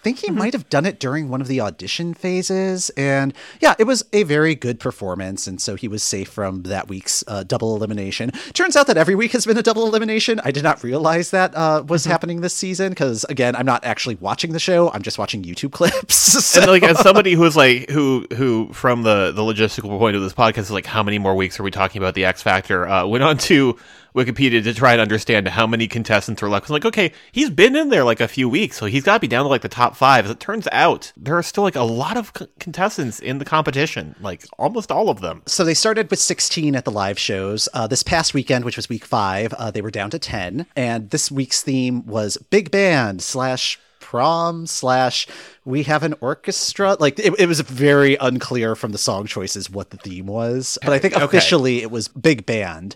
think 0.05 0.19
he 0.19 0.29
might 0.29 0.53
have 0.53 0.69
done 0.69 0.85
it 0.85 0.99
during 0.99 1.29
one 1.29 1.41
of 1.41 1.47
the 1.47 1.59
audition 1.59 2.13
phases, 2.13 2.91
and 2.91 3.33
yeah, 3.59 3.73
it 3.79 3.85
was 3.85 4.05
a 4.13 4.21
very 4.21 4.53
good 4.53 4.79
performance, 4.79 5.47
and 5.47 5.59
so 5.59 5.73
he 5.73 5.87
was 5.87 6.03
safe 6.03 6.29
from 6.29 6.61
that 6.63 6.87
week's 6.87 7.23
uh, 7.27 7.41
double 7.41 7.75
elimination. 7.75 8.29
Turns 8.53 8.75
out 8.75 8.85
that 8.85 8.97
every 8.97 9.15
week 9.15 9.31
has 9.31 9.47
been 9.47 9.57
a 9.57 9.63
double 9.63 9.87
elimination. 9.87 10.39
I 10.43 10.51
did 10.51 10.61
not 10.61 10.83
realize 10.83 11.31
that 11.31 11.55
uh, 11.55 11.83
was 11.87 12.05
happening 12.05 12.41
this 12.41 12.53
season 12.53 12.89
because 12.89 13.23
again, 13.29 13.55
I'm 13.55 13.65
not 13.65 13.83
actually 13.83 14.13
watching 14.17 14.53
the 14.53 14.59
show; 14.59 14.91
I'm 14.91 15.01
just 15.01 15.17
watching 15.17 15.41
YouTube 15.41 15.71
clips. 15.79 16.13
So- 16.15 16.61
and 16.61 16.69
like 16.69 16.83
as 16.83 16.99
somebody 16.99 17.33
who's 17.33 17.55
like 17.55 17.89
who 17.89 18.27
who 18.35 18.71
from 18.73 19.01
the 19.01 19.31
the 19.31 19.41
logistical 19.41 19.97
point 19.97 20.15
of 20.15 20.21
this 20.21 20.33
podcast 20.33 20.59
is 20.59 20.71
like 20.71 20.85
how 20.85 21.01
many 21.01 21.17
more 21.17 21.33
weeks 21.33 21.59
are 21.59 21.63
we 21.63 21.71
talking 21.71 21.99
about 21.99 22.13
the 22.13 22.25
X 22.25 22.43
Factor? 22.43 22.87
Uh, 22.87 23.07
went 23.07 23.23
on 23.23 23.39
to 23.39 23.75
Wikipedia 24.15 24.63
to 24.63 24.73
try 24.73 24.93
and 24.93 25.01
understand 25.01 25.47
how 25.47 25.67
many 25.67 25.87
contestants 25.87 26.41
are 26.41 26.49
left. 26.49 26.63
I 26.63 26.65
was 26.65 26.71
like, 26.71 26.85
okay, 26.85 27.11
he's 27.31 27.49
been 27.49 27.75
in 27.75 27.89
there 27.89 28.03
like 28.03 28.21
a 28.21 28.27
few 28.27 28.47
weeks, 28.47 28.77
so 28.77 28.85
he's 28.85 29.03
got 29.03 29.15
to 29.15 29.19
be 29.19 29.27
down 29.27 29.43
to 29.43 29.49
like 29.49 29.61
the 29.61 29.69
top 29.69 29.95
five. 29.95 30.25
As 30.25 30.31
it 30.31 30.39
turns 30.39 30.67
out, 30.71 31.11
there 31.17 31.37
are 31.37 31.43
still 31.43 31.63
like 31.63 31.75
a 31.75 31.83
lot 31.83 32.15
of 32.15 32.31
c- 32.37 32.47
contestants 32.59 33.19
in 33.19 33.39
the 33.39 33.45
competition, 33.45 34.15
like 34.21 34.43
almost 34.57 34.91
all 34.91 35.09
of 35.09 35.21
them. 35.21 35.43
So 35.45 35.63
they 35.63 35.73
started 35.73 36.09
with 36.09 36.19
16 36.19 36.75
at 36.75 36.85
the 36.85 36.91
live 36.91 37.19
shows. 37.19 37.67
Uh, 37.73 37.87
this 37.87 38.03
past 38.03 38.33
weekend, 38.33 38.63
which 38.63 38.77
was 38.77 38.87
week 38.87 39.05
five, 39.05 39.53
uh, 39.53 39.71
they 39.71 39.81
were 39.81 39.91
down 39.91 40.09
to 40.11 40.19
10. 40.19 40.65
And 40.75 41.09
this 41.09 41.29
week's 41.29 41.61
theme 41.61 42.05
was 42.05 42.37
big 42.37 42.71
band 42.71 43.21
slash 43.21 43.79
prom 44.15 44.65
slash 44.65 45.27
we 45.65 45.83
have 45.83 46.01
an 46.01 46.15
orchestra. 46.21 46.95
Like 47.01 47.19
it, 47.19 47.37
it 47.37 47.47
was 47.47 47.59
very 47.59 48.15
unclear 48.15 48.73
from 48.73 48.93
the 48.93 48.97
song 48.97 49.25
choices 49.25 49.69
what 49.69 49.89
the 49.89 49.97
theme 49.97 50.25
was. 50.25 50.77
But 50.81 50.93
I 50.93 50.99
think 50.99 51.17
officially 51.17 51.81
it 51.81 51.91
was 51.91 52.07
big 52.07 52.45
band. 52.45 52.95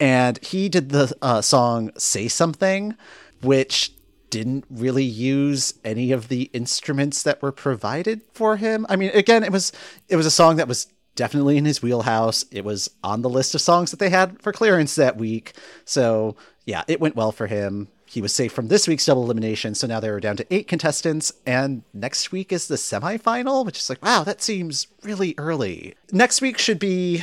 And 0.00 0.44
he 0.44 0.68
did 0.68 0.88
the 0.88 1.16
uh, 1.22 1.40
song 1.40 1.92
Say 1.96 2.26
Something, 2.26 2.96
which 3.42 3.92
didn't 4.30 4.64
really 4.68 5.04
use 5.04 5.74
any 5.84 6.10
of 6.10 6.26
the 6.26 6.50
instruments 6.52 7.22
that 7.22 7.40
were 7.40 7.52
provided 7.52 8.22
for 8.32 8.56
him. 8.56 8.86
I 8.88 8.96
mean, 8.96 9.12
again, 9.14 9.44
it 9.44 9.52
was 9.52 9.70
it 10.08 10.16
was 10.16 10.26
a 10.26 10.32
song 10.32 10.56
that 10.56 10.66
was 10.66 10.88
definitely 11.14 11.58
in 11.58 11.64
his 11.64 11.80
wheelhouse. 11.80 12.44
It 12.50 12.64
was 12.64 12.90
on 13.04 13.22
the 13.22 13.30
list 13.30 13.54
of 13.54 13.60
songs 13.60 13.92
that 13.92 14.00
they 14.00 14.10
had 14.10 14.42
for 14.42 14.52
clearance 14.52 14.96
that 14.96 15.16
week. 15.16 15.52
So, 15.84 16.34
yeah, 16.64 16.82
it 16.88 17.00
went 17.00 17.14
well 17.14 17.30
for 17.30 17.46
him. 17.46 17.86
He 18.06 18.22
was 18.22 18.34
safe 18.34 18.52
from 18.52 18.68
this 18.68 18.88
week's 18.88 19.04
double 19.04 19.24
elimination, 19.24 19.74
so 19.74 19.86
now 19.86 20.00
they're 20.00 20.20
down 20.20 20.36
to 20.36 20.54
eight 20.54 20.68
contestants, 20.68 21.32
and 21.44 21.82
next 21.92 22.32
week 22.32 22.52
is 22.52 22.68
the 22.68 22.76
semifinal, 22.76 23.66
which 23.66 23.78
is 23.78 23.90
like, 23.90 24.02
wow, 24.02 24.22
that 24.22 24.40
seems 24.40 24.86
really 25.02 25.34
early. 25.36 25.94
Next 26.12 26.40
week 26.40 26.56
should 26.56 26.78
be 26.78 27.22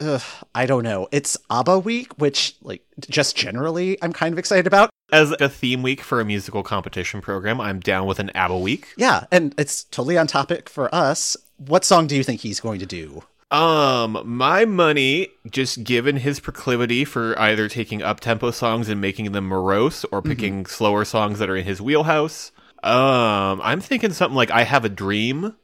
Ugh, 0.00 0.22
I 0.54 0.66
don't 0.66 0.82
know. 0.82 1.08
It's 1.12 1.36
ABBA 1.50 1.80
week, 1.80 2.12
which, 2.14 2.56
like, 2.62 2.82
just 3.00 3.36
generally, 3.36 3.98
I'm 4.02 4.12
kind 4.12 4.32
of 4.32 4.38
excited 4.38 4.66
about. 4.66 4.88
As 5.12 5.32
a 5.32 5.48
theme 5.48 5.82
week 5.82 6.00
for 6.00 6.20
a 6.20 6.24
musical 6.24 6.62
competition 6.62 7.20
program, 7.20 7.60
I'm 7.60 7.80
down 7.80 8.06
with 8.06 8.18
an 8.18 8.30
ABBA 8.34 8.58
week. 8.58 8.94
Yeah, 8.96 9.24
and 9.30 9.54
it's 9.58 9.84
totally 9.84 10.16
on 10.16 10.26
topic 10.26 10.68
for 10.70 10.92
us. 10.94 11.36
What 11.58 11.84
song 11.84 12.06
do 12.06 12.16
you 12.16 12.24
think 12.24 12.40
he's 12.40 12.60
going 12.60 12.80
to 12.80 12.86
do? 12.86 13.24
Um, 13.50 14.22
my 14.24 14.64
money, 14.64 15.28
just 15.50 15.82
given 15.82 16.16
his 16.16 16.38
proclivity 16.38 17.04
for 17.04 17.36
either 17.38 17.68
taking 17.68 18.00
up 18.02 18.20
tempo 18.20 18.50
songs 18.52 18.88
and 18.88 19.00
making 19.00 19.32
them 19.32 19.44
morose, 19.46 20.04
or 20.12 20.22
picking 20.22 20.66
slower 20.66 21.04
songs 21.04 21.38
that 21.40 21.50
are 21.50 21.56
in 21.56 21.64
his 21.64 21.80
wheelhouse. 21.82 22.52
Um, 22.84 23.60
I'm 23.62 23.80
thinking 23.80 24.12
something 24.12 24.36
like 24.36 24.50
"I 24.52 24.62
Have 24.62 24.84
a 24.84 24.88
Dream," 24.88 25.56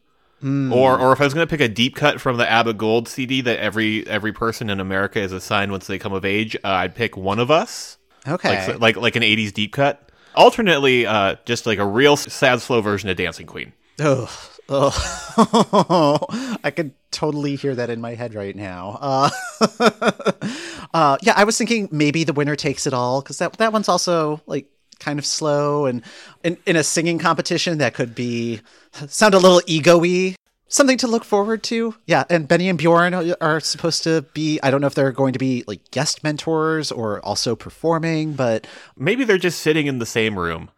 or 0.42 0.98
or 0.98 1.12
if 1.12 1.20
I 1.20 1.24
was 1.24 1.32
gonna 1.32 1.46
pick 1.46 1.60
a 1.60 1.68
deep 1.68 1.94
cut 1.94 2.20
from 2.20 2.36
the 2.38 2.50
ABBA 2.50 2.74
Gold 2.74 3.08
CD 3.08 3.40
that 3.42 3.58
every 3.60 4.06
every 4.08 4.32
person 4.32 4.68
in 4.68 4.80
America 4.80 5.20
is 5.20 5.30
assigned 5.32 5.70
once 5.70 5.86
they 5.86 5.98
come 5.98 6.12
of 6.12 6.24
age, 6.24 6.56
uh, 6.56 6.68
I'd 6.68 6.94
pick 6.96 7.16
"One 7.16 7.38
of 7.38 7.50
Us," 7.52 7.98
Okay. 8.26 8.66
like 8.66 8.80
like 8.80 8.96
like 8.96 9.16
an 9.16 9.22
'80s 9.22 9.52
deep 9.52 9.72
cut. 9.72 10.10
Alternately, 10.34 11.06
uh, 11.06 11.36
just 11.46 11.64
like 11.66 11.78
a 11.78 11.86
real 11.86 12.16
sad 12.16 12.60
slow 12.60 12.80
version 12.80 13.08
of 13.08 13.16
"Dancing 13.16 13.46
Queen." 13.46 13.72
Oh, 14.00 14.28
oh. 14.68 16.56
I 16.64 16.70
could 16.70 16.92
totally 17.10 17.56
hear 17.56 17.74
that 17.74 17.90
in 17.90 18.00
my 18.00 18.14
head 18.14 18.34
right 18.34 18.54
now. 18.56 18.98
Uh, 19.00 19.30
uh, 20.94 21.18
yeah, 21.22 21.34
I 21.36 21.44
was 21.44 21.56
thinking 21.58 21.88
maybe 21.90 22.24
the 22.24 22.32
winner 22.32 22.56
takes 22.56 22.86
it 22.86 22.94
all 22.94 23.20
because 23.22 23.38
that 23.38 23.54
that 23.58 23.72
one's 23.72 23.88
also 23.88 24.40
like 24.46 24.66
kind 24.98 25.18
of 25.18 25.26
slow 25.26 25.86
and 25.86 26.02
in, 26.42 26.56
in 26.66 26.74
a 26.76 26.82
singing 26.82 27.18
competition 27.18 27.78
that 27.78 27.94
could 27.94 28.14
be 28.14 28.60
sound 29.08 29.34
a 29.34 29.38
little 29.38 29.60
ego-y. 29.66 30.34
Something 30.68 30.98
to 30.98 31.06
look 31.06 31.22
forward 31.22 31.62
to. 31.64 31.94
Yeah, 32.06 32.24
and 32.28 32.48
Benny 32.48 32.68
and 32.68 32.76
Bjorn 32.76 33.14
are- 33.14 33.36
are 33.40 33.60
supposed 33.60 34.02
to 34.02 34.22
be 34.34 34.58
I 34.64 34.70
don't 34.72 34.80
know 34.80 34.88
if 34.88 34.96
they're 34.96 35.12
going 35.12 35.32
to 35.34 35.38
be 35.38 35.62
like 35.68 35.92
guest 35.92 36.24
mentors 36.24 36.90
or 36.90 37.24
also 37.24 37.54
performing, 37.54 38.32
but 38.32 38.66
Maybe 38.96 39.22
they're 39.22 39.38
just 39.38 39.60
sitting 39.60 39.86
in 39.86 40.00
the 40.00 40.06
same 40.06 40.36
room. 40.36 40.70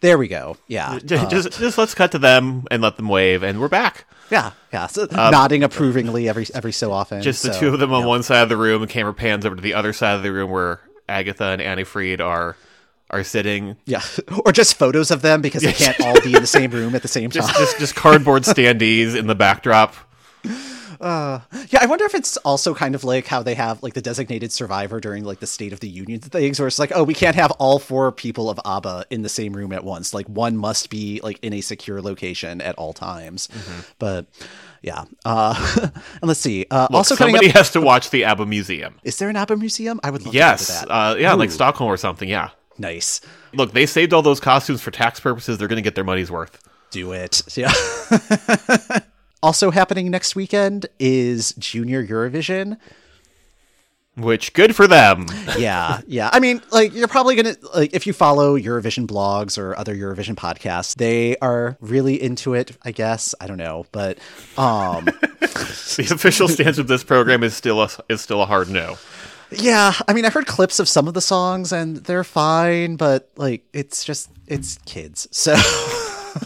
There 0.00 0.18
we 0.18 0.28
go. 0.28 0.56
Yeah. 0.66 0.98
Just, 1.04 1.30
just, 1.30 1.58
just 1.58 1.78
let's 1.78 1.94
cut 1.94 2.12
to 2.12 2.18
them 2.18 2.66
and 2.70 2.82
let 2.82 2.96
them 2.96 3.08
wave, 3.08 3.42
and 3.42 3.60
we're 3.60 3.68
back. 3.68 4.04
Yeah, 4.30 4.52
yeah. 4.72 4.86
So 4.86 5.06
nodding 5.10 5.62
approvingly 5.62 6.28
every 6.28 6.46
every 6.54 6.72
so 6.72 6.92
often. 6.92 7.18
Um, 7.18 7.22
Just 7.22 7.42
the 7.42 7.54
so, 7.54 7.60
two 7.60 7.68
of 7.68 7.80
them 7.80 7.92
on 7.92 8.02
yeah. 8.02 8.08
one 8.08 8.22
side 8.22 8.42
of 8.42 8.48
the 8.48 8.56
room, 8.56 8.82
and 8.82 8.90
camera 8.90 9.14
pans 9.14 9.46
over 9.46 9.56
to 9.56 9.62
the 9.62 9.74
other 9.74 9.92
side 9.92 10.16
of 10.16 10.22
the 10.22 10.32
room 10.32 10.50
where 10.50 10.80
Agnetha 11.08 11.52
and 11.54 11.62
Anni-Frid 11.62 12.20
are 12.20 12.56
are 13.10 13.24
sitting. 13.24 13.76
Yeah, 13.86 14.02
or 14.44 14.52
just 14.52 14.76
photos 14.76 15.10
of 15.10 15.22
them 15.22 15.40
because 15.40 15.62
they 15.62 15.72
can't 15.74 15.98
all 16.00 16.20
be 16.20 16.34
in 16.34 16.40
the 16.42 16.46
same 16.46 16.70
room 16.70 16.94
at 16.94 17.02
the 17.02 17.08
same 17.08 17.30
time. 17.30 17.42
Just, 17.42 17.58
just, 17.58 17.78
just 17.78 17.94
cardboard 17.94 18.42
standees 18.44 19.16
in 19.16 19.26
the 19.26 19.34
backdrop. 19.34 19.94
Yeah, 21.00 21.40
I 21.80 21.86
wonder 21.86 22.04
if 22.04 22.14
it's 22.14 22.36
also 22.38 22.74
kind 22.74 22.94
of 22.94 23.04
like 23.04 23.26
how 23.26 23.42
they 23.42 23.54
have 23.54 23.82
like 23.82 23.94
the 23.94 24.00
designated 24.02 24.52
survivor 24.52 25.00
during 25.00 25.24
like 25.24 25.40
the 25.40 25.46
State 25.46 25.72
of 25.72 25.80
the 25.80 25.88
Union 25.88 26.20
things, 26.20 26.58
where 26.58 26.66
it's 26.66 26.78
like, 26.78 26.92
oh, 26.94 27.04
we 27.04 27.14
can't 27.14 27.36
have 27.36 27.50
all 27.52 27.78
four 27.78 28.10
people 28.12 28.50
of 28.50 28.58
ABBA 28.64 29.06
in 29.10 29.22
the 29.22 29.28
same 29.28 29.52
room 29.52 29.72
at 29.72 29.84
once. 29.84 30.12
Like 30.14 30.26
one 30.26 30.56
must 30.56 30.90
be 30.90 31.20
like 31.22 31.38
in 31.42 31.52
a 31.52 31.60
secure 31.60 32.00
location 32.02 32.60
at 32.60 32.74
all 32.76 32.92
times. 32.92 33.48
Mm-hmm. 33.48 33.80
But 33.98 34.26
yeah, 34.82 35.04
uh, 35.24 35.76
and 35.82 35.92
let's 36.22 36.40
see. 36.40 36.66
Uh, 36.70 36.82
Look, 36.90 36.92
also 36.98 37.14
somebody 37.14 37.48
up, 37.48 37.54
has 37.56 37.70
to 37.72 37.80
watch 37.80 38.10
the 38.10 38.24
ABBA 38.24 38.46
Museum. 38.46 38.98
is 39.02 39.18
there 39.18 39.28
an 39.28 39.36
ABBA 39.36 39.56
museum? 39.56 39.98
I 40.04 40.10
would 40.10 40.24
love 40.24 40.34
Yes, 40.34 40.66
to 40.66 40.72
go 40.72 40.80
to 40.80 40.86
that. 40.86 40.92
uh, 40.94 41.14
yeah, 41.18 41.32
like 41.34 41.50
Stockholm 41.50 41.90
or 41.90 41.96
something. 41.96 42.28
Yeah. 42.28 42.50
nice. 42.78 43.20
Look, 43.54 43.72
they 43.72 43.86
saved 43.86 44.12
all 44.12 44.22
those 44.22 44.40
costumes 44.40 44.80
for 44.82 44.90
tax 44.90 45.18
purposes. 45.20 45.58
They're 45.58 45.68
going 45.68 45.78
to 45.78 45.82
get 45.82 45.94
their 45.94 46.04
money's 46.04 46.30
worth. 46.30 46.58
Do 46.90 47.12
it. 47.12 47.42
Yeah. 47.56 47.72
also 49.42 49.70
happening 49.70 50.10
next 50.10 50.36
weekend 50.36 50.86
is 50.98 51.52
Junior 51.58 52.06
Eurovision. 52.06 52.78
Which 54.16 54.52
good 54.52 54.74
for 54.74 54.88
them. 54.88 55.26
yeah, 55.58 56.00
yeah. 56.08 56.28
I 56.32 56.40
mean, 56.40 56.60
like 56.72 56.92
you're 56.92 57.06
probably 57.06 57.36
gonna 57.36 57.54
like 57.72 57.94
if 57.94 58.04
you 58.04 58.12
follow 58.12 58.58
Eurovision 58.58 59.06
blogs 59.06 59.56
or 59.56 59.78
other 59.78 59.94
Eurovision 59.94 60.34
podcasts, 60.34 60.96
they 60.96 61.36
are 61.36 61.76
really 61.80 62.20
into 62.20 62.54
it. 62.54 62.76
I 62.82 62.90
guess 62.90 63.34
I 63.40 63.46
don't 63.46 63.58
know, 63.58 63.86
but 63.92 64.18
um, 64.56 65.04
the 65.40 66.08
official 66.12 66.48
stance 66.48 66.78
of 66.78 66.88
this 66.88 67.04
program 67.04 67.44
is 67.44 67.54
still 67.54 67.80
a, 67.80 67.90
is 68.08 68.20
still 68.20 68.42
a 68.42 68.46
hard 68.46 68.68
no. 68.68 68.98
yeah. 69.52 69.92
I 70.08 70.14
mean, 70.14 70.24
I 70.24 70.30
heard 70.30 70.46
clips 70.46 70.80
of 70.80 70.88
some 70.88 71.06
of 71.06 71.14
the 71.14 71.20
songs 71.20 71.72
and 71.72 71.98
they're 71.98 72.24
fine, 72.24 72.96
but 72.96 73.30
like 73.36 73.66
it's 73.72 74.04
just 74.04 74.30
it's 74.48 74.78
kids, 74.84 75.28
so. 75.30 75.54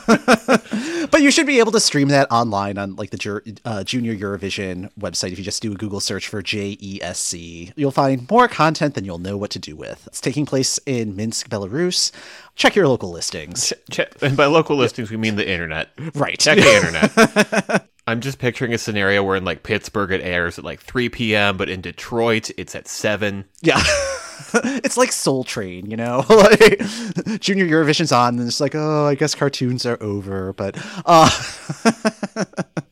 but 1.11 1.23
you 1.23 1.31
should 1.31 1.47
be 1.47 1.59
able 1.59 1.73
to 1.73 1.81
stream 1.81 2.09
that 2.09 2.31
online 2.31 2.79
on 2.79 2.97
like 2.97 3.11
the 3.11 3.17
Jur- 3.17 3.43
uh, 3.65 3.85
Junior 3.85 4.15
Eurovision 4.15 4.91
website 4.99 5.33
if 5.33 5.39
you 5.39 5.45
just 5.45 5.63
do 5.63 5.73
a 5.73 5.75
Google 5.75 6.01
search 6.01 6.29
for 6.29 6.43
JESC. 6.43 7.73
You'll 7.77 7.91
find 7.91 8.29
more 8.31 8.49
content 8.49 8.95
than 8.95 9.05
you'll 9.05 9.19
know 9.19 9.37
what 9.37 9.51
to 9.51 9.59
do 9.59 9.77
with. 9.77 10.07
It's 10.07 10.21
taking 10.21 10.47
place 10.47 10.79
in 10.87 11.17
Minsk, 11.17 11.49
Belarus. 11.49 12.13
Check 12.55 12.77
your 12.77 12.89
local 12.89 13.11
listings. 13.11 13.73
Che- 13.91 14.09
and 14.21 14.37
by 14.37 14.47
local 14.47 14.77
listings, 14.77 15.11
we 15.11 15.17
mean 15.17 15.37
the 15.37 15.49
internet. 15.49 15.91
Right. 16.15 16.39
Check 16.39 16.59
the 16.59 16.75
internet. 16.75 17.89
I'm 18.07 18.21
just 18.21 18.39
picturing 18.39 18.75
a 18.75 18.79
scenario 18.79 19.23
where 19.23 19.37
in 19.37 19.45
like 19.45 19.63
Pittsburgh 19.63 20.11
it 20.11 20.23
airs 20.23 20.59
at 20.59 20.65
like 20.65 20.81
3 20.81 21.09
p.m., 21.09 21.57
but 21.57 21.69
in 21.69 21.81
Detroit 21.81 22.51
it's 22.57 22.75
at 22.75 22.89
7. 22.89 23.45
Yeah. 23.61 23.81
it's 24.85 24.97
like 24.97 25.13
Soul 25.13 25.45
Train, 25.45 25.91
you 25.91 25.97
know. 25.97 26.25
like 26.29 26.79
Junior 27.41 27.67
Eurovision's 27.67 28.13
on, 28.13 28.39
and 28.39 28.47
it's 28.47 28.61
like, 28.61 28.75
oh, 28.75 29.07
I 29.07 29.15
guess 29.15 29.35
cartoons 29.35 29.87
are 29.87 30.03
over. 30.03 30.53
But 30.53 30.77
uh, 31.05 31.31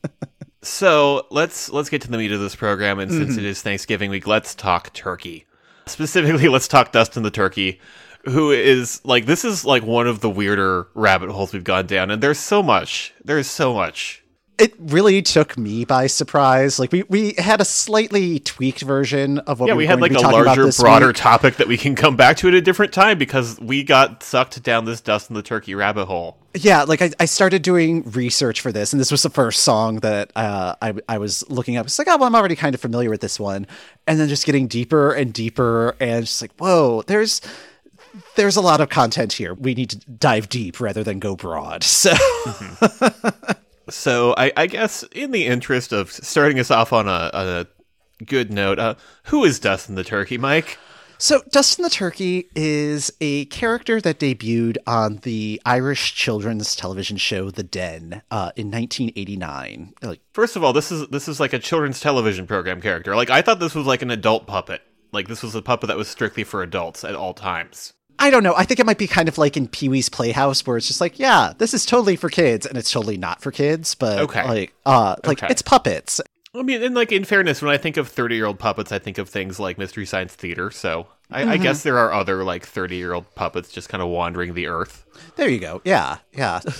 So 0.63 1.25
let's 1.31 1.71
let's 1.71 1.89
get 1.89 2.01
to 2.03 2.11
the 2.11 2.17
meat 2.17 2.31
of 2.31 2.39
this 2.39 2.55
program, 2.55 2.99
and 2.99 3.11
since 3.11 3.35
it 3.35 3.43
is 3.43 3.61
Thanksgiving 3.61 4.11
week, 4.11 4.27
let's 4.27 4.53
talk 4.53 4.93
turkey. 4.93 5.45
Specifically, 5.87 6.47
let's 6.49 6.67
talk 6.67 6.91
Dustin 6.91 7.23
the 7.23 7.31
turkey, 7.31 7.79
who 8.25 8.51
is 8.51 9.03
like 9.03 9.25
this 9.25 9.43
is 9.43 9.65
like 9.65 9.83
one 9.83 10.05
of 10.05 10.19
the 10.19 10.29
weirder 10.29 10.87
rabbit 10.93 11.31
holes 11.31 11.51
we've 11.51 11.63
gone 11.63 11.87
down, 11.87 12.11
and 12.11 12.21
there's 12.21 12.37
so 12.37 12.61
much. 12.61 13.11
There's 13.23 13.47
so 13.47 13.73
much. 13.73 14.20
It 14.61 14.73
really 14.77 15.23
took 15.23 15.57
me 15.57 15.85
by 15.85 16.05
surprise. 16.05 16.77
Like 16.77 16.91
we 16.91 17.01
we 17.03 17.33
had 17.37 17.59
a 17.61 17.65
slightly 17.65 18.39
tweaked 18.39 18.81
version 18.81 19.39
of 19.39 19.59
what 19.59 19.67
Yeah, 19.67 19.73
we, 19.73 19.79
we 19.79 19.87
had 19.87 19.99
like 19.99 20.11
a 20.11 20.19
larger, 20.19 20.71
broader 20.79 21.07
week. 21.07 21.15
topic 21.15 21.55
that 21.55 21.67
we 21.67 21.77
can 21.77 21.95
come 21.95 22.15
back 22.15 22.37
to 22.37 22.47
at 22.47 22.53
a 22.53 22.61
different 22.61 22.93
time 22.93 23.17
because 23.17 23.59
we 23.59 23.83
got 23.83 24.21
sucked 24.21 24.61
down 24.61 24.85
this 24.85 25.01
Dustin 25.01 25.35
the 25.35 25.41
turkey 25.41 25.73
rabbit 25.73 26.05
hole. 26.05 26.37
Yeah, 26.53 26.83
like 26.83 27.01
I, 27.01 27.09
I 27.19 27.25
started 27.25 27.63
doing 27.63 28.03
research 28.11 28.61
for 28.61 28.71
this, 28.71 28.93
and 28.93 28.99
this 28.99 29.11
was 29.11 29.23
the 29.23 29.29
first 29.31 29.63
song 29.63 29.97
that 30.01 30.31
uh, 30.35 30.75
I 30.79 30.93
I 31.09 31.17
was 31.17 31.49
looking 31.49 31.77
up. 31.77 31.87
It's 31.87 31.97
like, 31.97 32.07
oh, 32.07 32.17
well, 32.17 32.27
I'm 32.27 32.35
already 32.35 32.55
kind 32.55 32.75
of 32.75 32.81
familiar 32.81 33.09
with 33.09 33.21
this 33.21 33.39
one, 33.39 33.65
and 34.05 34.19
then 34.19 34.29
just 34.29 34.45
getting 34.45 34.67
deeper 34.67 35.11
and 35.11 35.33
deeper, 35.33 35.95
and 35.99 36.25
just 36.25 36.39
like, 36.41 36.51
whoa, 36.57 37.01
there's 37.07 37.41
there's 38.35 38.57
a 38.57 38.61
lot 38.61 38.79
of 38.79 38.89
content 38.89 39.33
here. 39.33 39.55
We 39.55 39.73
need 39.73 39.89
to 39.89 39.97
dive 40.11 40.49
deep 40.49 40.79
rather 40.79 41.03
than 41.03 41.19
go 41.19 41.35
broad. 41.35 41.83
So. 41.91 42.13
So 43.91 44.33
I, 44.37 44.51
I 44.57 44.67
guess 44.67 45.03
in 45.11 45.31
the 45.31 45.45
interest 45.45 45.91
of 45.91 46.11
starting 46.11 46.59
us 46.59 46.71
off 46.71 46.93
on 46.93 47.07
a, 47.07 47.29
a 47.33 47.67
good 48.25 48.51
note, 48.51 48.79
uh, 48.79 48.95
who 49.25 49.43
is 49.43 49.59
Dustin 49.59 49.95
the 49.95 50.03
turkey, 50.03 50.37
Mike? 50.37 50.77
So, 51.21 51.43
Dustin 51.51 51.83
the 51.83 51.91
Turkey 51.91 52.49
is 52.55 53.11
a 53.21 53.45
character 53.45 54.01
that 54.01 54.17
debuted 54.17 54.77
on 54.87 55.17
the 55.17 55.61
Irish 55.67 56.15
children's 56.15 56.75
television 56.75 57.15
show 57.17 57.51
The 57.51 57.61
Den 57.61 58.23
uh, 58.31 58.49
in 58.55 58.71
1989. 58.71 59.93
Like, 60.01 60.21
First 60.33 60.55
of 60.55 60.63
all, 60.63 60.73
this 60.73 60.91
is 60.91 61.07
this 61.09 61.27
is 61.27 61.39
like 61.39 61.53
a 61.53 61.59
children's 61.59 61.99
television 61.99 62.47
program 62.47 62.81
character. 62.81 63.15
Like 63.15 63.29
I 63.29 63.43
thought 63.43 63.59
this 63.59 63.75
was 63.75 63.85
like 63.85 64.01
an 64.01 64.09
adult 64.09 64.47
puppet. 64.47 64.81
Like 65.11 65.27
this 65.27 65.43
was 65.43 65.53
a 65.53 65.61
puppet 65.61 65.89
that 65.89 65.97
was 65.97 66.07
strictly 66.07 66.43
for 66.43 66.63
adults 66.63 67.03
at 67.03 67.13
all 67.13 67.35
times. 67.35 67.93
I 68.19 68.29
don't 68.29 68.43
know. 68.43 68.53
I 68.55 68.65
think 68.65 68.79
it 68.79 68.85
might 68.85 68.97
be 68.99 69.07
kind 69.07 69.27
of 69.27 69.37
like 69.37 69.57
in 69.57 69.67
Pee 69.67 69.89
Wee's 69.89 70.09
Playhouse, 70.09 70.65
where 70.67 70.77
it's 70.77 70.87
just 70.87 71.01
like, 71.01 71.17
yeah, 71.17 71.53
this 71.57 71.73
is 71.73 71.85
totally 71.85 72.15
for 72.15 72.29
kids, 72.29 72.65
and 72.65 72.77
it's 72.77 72.91
totally 72.91 73.17
not 73.17 73.41
for 73.41 73.51
kids. 73.51 73.95
But 73.95 74.19
Okay. 74.19 74.43
like, 74.47 74.73
uh, 74.85 75.15
like 75.25 75.39
Okay. 75.43 75.47
it's 75.51 75.61
puppets. 75.61 76.21
I 76.53 76.61
mean, 76.63 76.83
and 76.83 76.93
like 76.93 77.11
in 77.11 77.23
fairness, 77.23 77.61
when 77.61 77.71
I 77.73 77.77
think 77.77 77.97
of 77.97 78.07
thirty-year-old 78.09 78.59
puppets, 78.59 78.91
I 78.91 78.99
think 78.99 79.17
of 79.17 79.29
things 79.29 79.59
like 79.59 79.77
Mystery 79.77 80.05
Science 80.05 80.35
Theater. 80.35 80.69
So 80.69 81.07
I, 81.31 81.53
I 81.53 81.57
guess 81.57 81.83
there 81.83 81.97
are 81.97 82.11
other 82.13 82.43
like 82.43 82.65
thirty-year-old 82.65 83.33
puppets 83.35 83.71
just 83.71 83.87
kind 83.89 84.01
of 84.03 84.09
wandering 84.09 84.53
the 84.53 84.67
earth. 84.67 85.05
There 85.37 85.47
you 85.49 85.59
go. 85.59 85.81
Yeah, 85.85 86.17
yeah. 86.33 86.59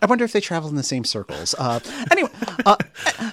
I 0.00 0.06
wonder 0.06 0.24
if 0.24 0.32
they 0.32 0.40
travel 0.40 0.68
in 0.68 0.76
the 0.76 0.82
same 0.82 1.04
circles. 1.04 1.54
Uh, 1.58 1.80
anyway, 2.10 2.30
uh, 2.66 2.76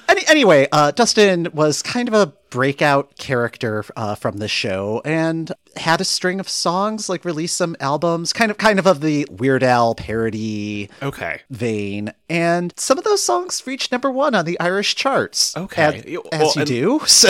any, 0.08 0.22
anyway, 0.28 0.68
uh, 0.72 0.92
Dustin 0.92 1.48
was 1.54 1.82
kind 1.82 2.08
of 2.08 2.14
a 2.14 2.34
breakout 2.50 3.16
character 3.18 3.86
uh, 3.96 4.16
from 4.16 4.38
the 4.38 4.48
show 4.48 5.02
and 5.06 5.52
had 5.76 6.02
a 6.02 6.06
string 6.06 6.40
of 6.40 6.50
songs, 6.50 7.08
like 7.08 7.24
released 7.24 7.56
some 7.56 7.76
albums, 7.80 8.34
kind 8.34 8.50
of 8.50 8.58
kind 8.58 8.80
of 8.80 8.88
of 8.88 9.02
the 9.02 9.28
Weird 9.30 9.64
Al 9.64 9.94
parody 9.96 10.90
Okay. 11.02 11.42
vein. 11.52 12.12
And 12.28 12.74
some 12.78 12.98
of 12.98 13.04
those 13.04 13.24
songs 13.24 13.64
reached 13.68 13.92
number 13.92 14.10
one 14.12 14.34
on 14.36 14.46
the 14.46 14.60
Irish 14.60 14.96
charts. 14.96 15.56
Okay. 15.56 15.82
as, 15.84 16.06
Well, 16.32 16.50
as 16.50 16.56
you 16.56 16.66
do. 16.66 17.00
So 17.08 17.30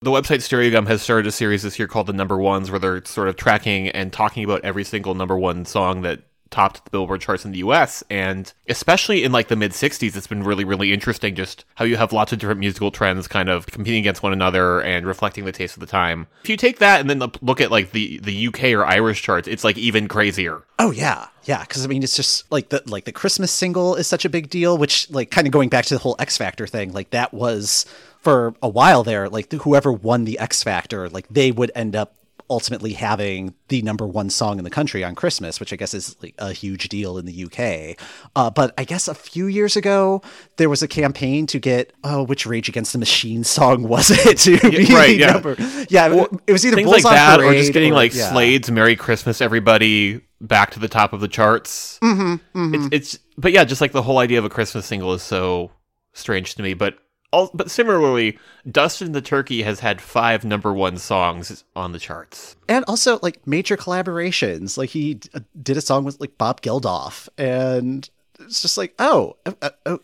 The 0.00 0.10
website 0.10 0.40
Stereogum 0.40 0.86
has 0.88 1.00
started 1.02 1.26
a 1.26 1.32
series 1.32 1.62
this 1.62 1.78
year 1.78 1.88
called 1.88 2.06
the 2.06 2.12
Number 2.12 2.36
Ones, 2.36 2.70
where 2.70 2.78
they're 2.78 3.04
sort 3.04 3.28
of 3.28 3.36
tracking 3.36 3.88
and 3.88 4.12
talking 4.12 4.44
about 4.44 4.62
every 4.64 4.84
single 4.84 5.14
number 5.14 5.38
one 5.38 5.64
song 5.64 6.02
that 6.02 6.20
topped 6.50 6.84
the 6.84 6.90
Billboard 6.90 7.20
charts 7.20 7.44
in 7.44 7.52
the 7.52 7.58
US. 7.58 8.02
And 8.10 8.52
especially 8.68 9.24
in 9.24 9.32
like 9.32 9.48
the 9.48 9.56
mid 9.56 9.72
60s, 9.72 10.16
it's 10.16 10.26
been 10.26 10.42
really, 10.42 10.64
really 10.64 10.92
interesting 10.92 11.34
just 11.34 11.64
how 11.74 11.84
you 11.84 11.96
have 11.96 12.12
lots 12.12 12.32
of 12.32 12.38
different 12.38 12.60
musical 12.60 12.90
trends 12.90 13.28
kind 13.28 13.48
of 13.48 13.66
competing 13.66 14.00
against 14.00 14.22
one 14.22 14.32
another 14.32 14.80
and 14.80 15.06
reflecting 15.06 15.44
the 15.44 15.52
taste 15.52 15.76
of 15.76 15.80
the 15.80 15.86
time. 15.86 16.26
If 16.42 16.50
you 16.50 16.56
take 16.56 16.78
that 16.78 17.00
and 17.00 17.08
then 17.08 17.22
look 17.40 17.60
at 17.60 17.70
like 17.70 17.92
the, 17.92 18.18
the 18.18 18.48
UK 18.48 18.64
or 18.64 18.84
Irish 18.84 19.22
charts, 19.22 19.48
it's 19.48 19.64
like 19.64 19.78
even 19.78 20.08
crazier. 20.08 20.62
Oh 20.78 20.90
yeah, 20.90 21.26
yeah. 21.44 21.62
Because 21.62 21.84
I 21.84 21.88
mean, 21.88 22.02
it's 22.02 22.16
just 22.16 22.50
like 22.52 22.68
the 22.68 22.82
like 22.86 23.04
the 23.04 23.12
Christmas 23.12 23.50
single 23.50 23.96
is 23.96 24.06
such 24.06 24.24
a 24.24 24.28
big 24.28 24.48
deal. 24.48 24.78
Which 24.78 25.10
like 25.10 25.30
kind 25.30 25.46
of 25.46 25.52
going 25.52 25.68
back 25.68 25.86
to 25.86 25.94
the 25.94 26.00
whole 26.00 26.16
X 26.18 26.36
Factor 26.36 26.66
thing, 26.66 26.92
like 26.92 27.10
that 27.10 27.34
was 27.34 27.84
for 28.20 28.54
a 28.62 28.68
while 28.68 29.02
there. 29.02 29.28
Like 29.28 29.52
whoever 29.52 29.92
won 29.92 30.24
the 30.24 30.38
X 30.38 30.62
Factor, 30.62 31.08
like 31.08 31.26
they 31.28 31.50
would 31.50 31.72
end 31.74 31.96
up 31.96 32.14
ultimately 32.50 32.92
having 32.94 33.54
the 33.68 33.82
number 33.82 34.06
one 34.06 34.30
song 34.30 34.58
in 34.58 34.64
the 34.64 34.70
country 34.70 35.04
on 35.04 35.14
Christmas, 35.14 35.60
which 35.60 35.72
I 35.72 35.76
guess 35.76 35.94
is 35.94 36.16
like 36.22 36.34
a 36.38 36.52
huge 36.52 36.88
deal 36.88 37.18
in 37.18 37.26
the 37.26 37.44
UK. 37.44 37.98
Uh, 38.34 38.50
but 38.50 38.72
I 38.78 38.84
guess 38.84 39.08
a 39.08 39.14
few 39.14 39.46
years 39.46 39.76
ago 39.76 40.22
there 40.56 40.68
was 40.68 40.82
a 40.82 40.88
campaign 40.88 41.46
to 41.48 41.58
get 41.58 41.92
oh, 42.04 42.22
which 42.22 42.46
Rage 42.46 42.68
Against 42.68 42.92
the 42.92 42.98
Machine 42.98 43.44
song 43.44 43.82
was 43.82 44.10
it 44.10 44.38
to 44.38 44.58
be 44.70 44.92
right, 44.94 45.08
the 45.08 45.16
yeah. 45.16 45.32
number? 45.32 45.56
Yeah, 45.88 46.26
it 46.46 46.52
was 46.52 46.64
either 46.64 46.76
Things 46.76 46.90
Bulls 46.90 47.04
like 47.04 47.12
on 47.12 47.16
that, 47.16 47.40
or 47.40 47.52
just 47.52 47.72
getting 47.72 47.92
like 47.92 48.14
yeah. 48.14 48.30
Slade's 48.30 48.70
"Merry 48.70 48.96
Christmas, 48.96 49.40
Everybody" 49.40 50.22
back 50.40 50.70
to 50.72 50.78
the 50.78 50.88
top 50.88 51.12
of 51.12 51.20
the 51.20 51.28
charts. 51.28 51.98
Mm-hmm, 52.02 52.74
It's, 52.74 52.88
it's, 52.92 53.24
but 53.36 53.52
yeah, 53.52 53.64
just 53.64 53.80
like 53.80 53.92
the 53.92 54.02
whole 54.02 54.18
idea 54.18 54.38
of 54.38 54.44
a 54.44 54.48
Christmas 54.48 54.86
single 54.86 55.12
is 55.12 55.22
so 55.22 55.70
strange 56.12 56.54
to 56.56 56.62
me. 56.62 56.74
But 56.74 56.98
all, 57.32 57.50
but 57.54 57.70
similarly, 57.70 58.38
Dustin 58.70 59.12
the 59.12 59.20
Turkey 59.20 59.62
has 59.62 59.80
had 59.80 60.00
five 60.00 60.44
number 60.44 60.72
one 60.72 60.96
songs 60.98 61.64
on 61.76 61.92
the 61.92 61.98
charts. 61.98 62.56
and 62.68 62.84
also 62.88 63.18
like 63.22 63.46
major 63.46 63.76
collaborations. 63.76 64.76
Like 64.78 64.90
he 64.90 65.14
d- 65.14 65.28
did 65.62 65.76
a 65.76 65.80
song 65.80 66.04
with 66.04 66.20
like 66.20 66.38
Bob 66.38 66.60
Geldof, 66.62 67.28
and 67.36 68.08
it's 68.40 68.62
just 68.62 68.78
like, 68.78 68.94
oh, 68.98 69.36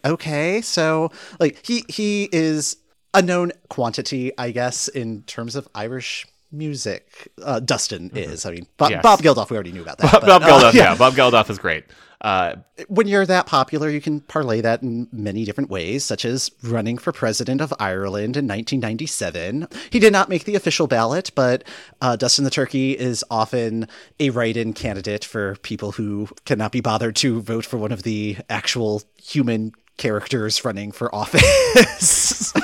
okay. 0.04 0.60
So 0.60 1.10
like 1.40 1.64
he 1.66 1.84
he 1.88 2.28
is 2.32 2.76
a 3.14 3.22
known 3.22 3.52
quantity, 3.68 4.32
I 4.38 4.50
guess, 4.50 4.88
in 4.88 5.22
terms 5.22 5.54
of 5.56 5.68
Irish 5.74 6.26
music. 6.52 7.32
Uh, 7.42 7.60
Dustin 7.60 8.10
is. 8.14 8.44
I 8.46 8.50
mean, 8.52 8.66
Bob, 8.76 8.90
Yes. 8.90 9.02
Bob 9.02 9.20
Geldof. 9.20 9.50
We 9.50 9.56
already 9.56 9.72
knew 9.72 9.82
about 9.82 9.98
that. 9.98 10.12
Bob, 10.12 10.20
but, 10.22 10.26
Bob 10.26 10.42
uh, 10.42 10.46
Geldof, 10.48 10.74
yeah. 10.74 10.94
Bob 10.96 11.14
Geldof 11.14 11.48
is 11.50 11.58
great. 11.58 11.84
Uh, 12.24 12.56
when 12.88 13.06
you're 13.06 13.26
that 13.26 13.44
popular, 13.44 13.90
you 13.90 14.00
can 14.00 14.18
parlay 14.18 14.62
that 14.62 14.82
in 14.82 15.06
many 15.12 15.44
different 15.44 15.68
ways, 15.68 16.02
such 16.02 16.24
as 16.24 16.50
running 16.62 16.96
for 16.96 17.12
president 17.12 17.60
of 17.60 17.74
Ireland 17.78 18.38
in 18.38 18.46
1997. 18.48 19.68
He 19.90 19.98
did 19.98 20.10
not 20.10 20.30
make 20.30 20.44
the 20.44 20.54
official 20.54 20.86
ballot, 20.86 21.30
but 21.34 21.64
uh, 22.00 22.16
Dustin 22.16 22.44
the 22.44 22.50
Turkey 22.50 22.98
is 22.98 23.22
often 23.30 23.86
a 24.18 24.30
write 24.30 24.56
in 24.56 24.72
candidate 24.72 25.22
for 25.22 25.56
people 25.56 25.92
who 25.92 26.26
cannot 26.46 26.72
be 26.72 26.80
bothered 26.80 27.14
to 27.16 27.42
vote 27.42 27.66
for 27.66 27.76
one 27.76 27.92
of 27.92 28.04
the 28.04 28.38
actual 28.48 29.02
human 29.22 29.72
characters 29.98 30.64
running 30.64 30.92
for 30.92 31.14
office. 31.14 32.54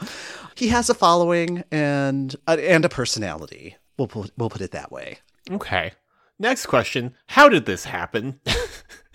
he 0.56 0.68
has 0.68 0.88
a 0.88 0.94
following 0.94 1.62
and 1.70 2.36
uh, 2.48 2.56
and 2.58 2.86
a 2.86 2.88
personality. 2.88 3.76
We'll 3.98 4.08
put, 4.08 4.32
we'll 4.38 4.48
put 4.48 4.62
it 4.62 4.70
that 4.70 4.90
way. 4.90 5.18
okay. 5.50 5.92
Next 6.38 6.64
question: 6.64 7.14
How 7.26 7.50
did 7.50 7.66
this 7.66 7.84
happen? 7.84 8.40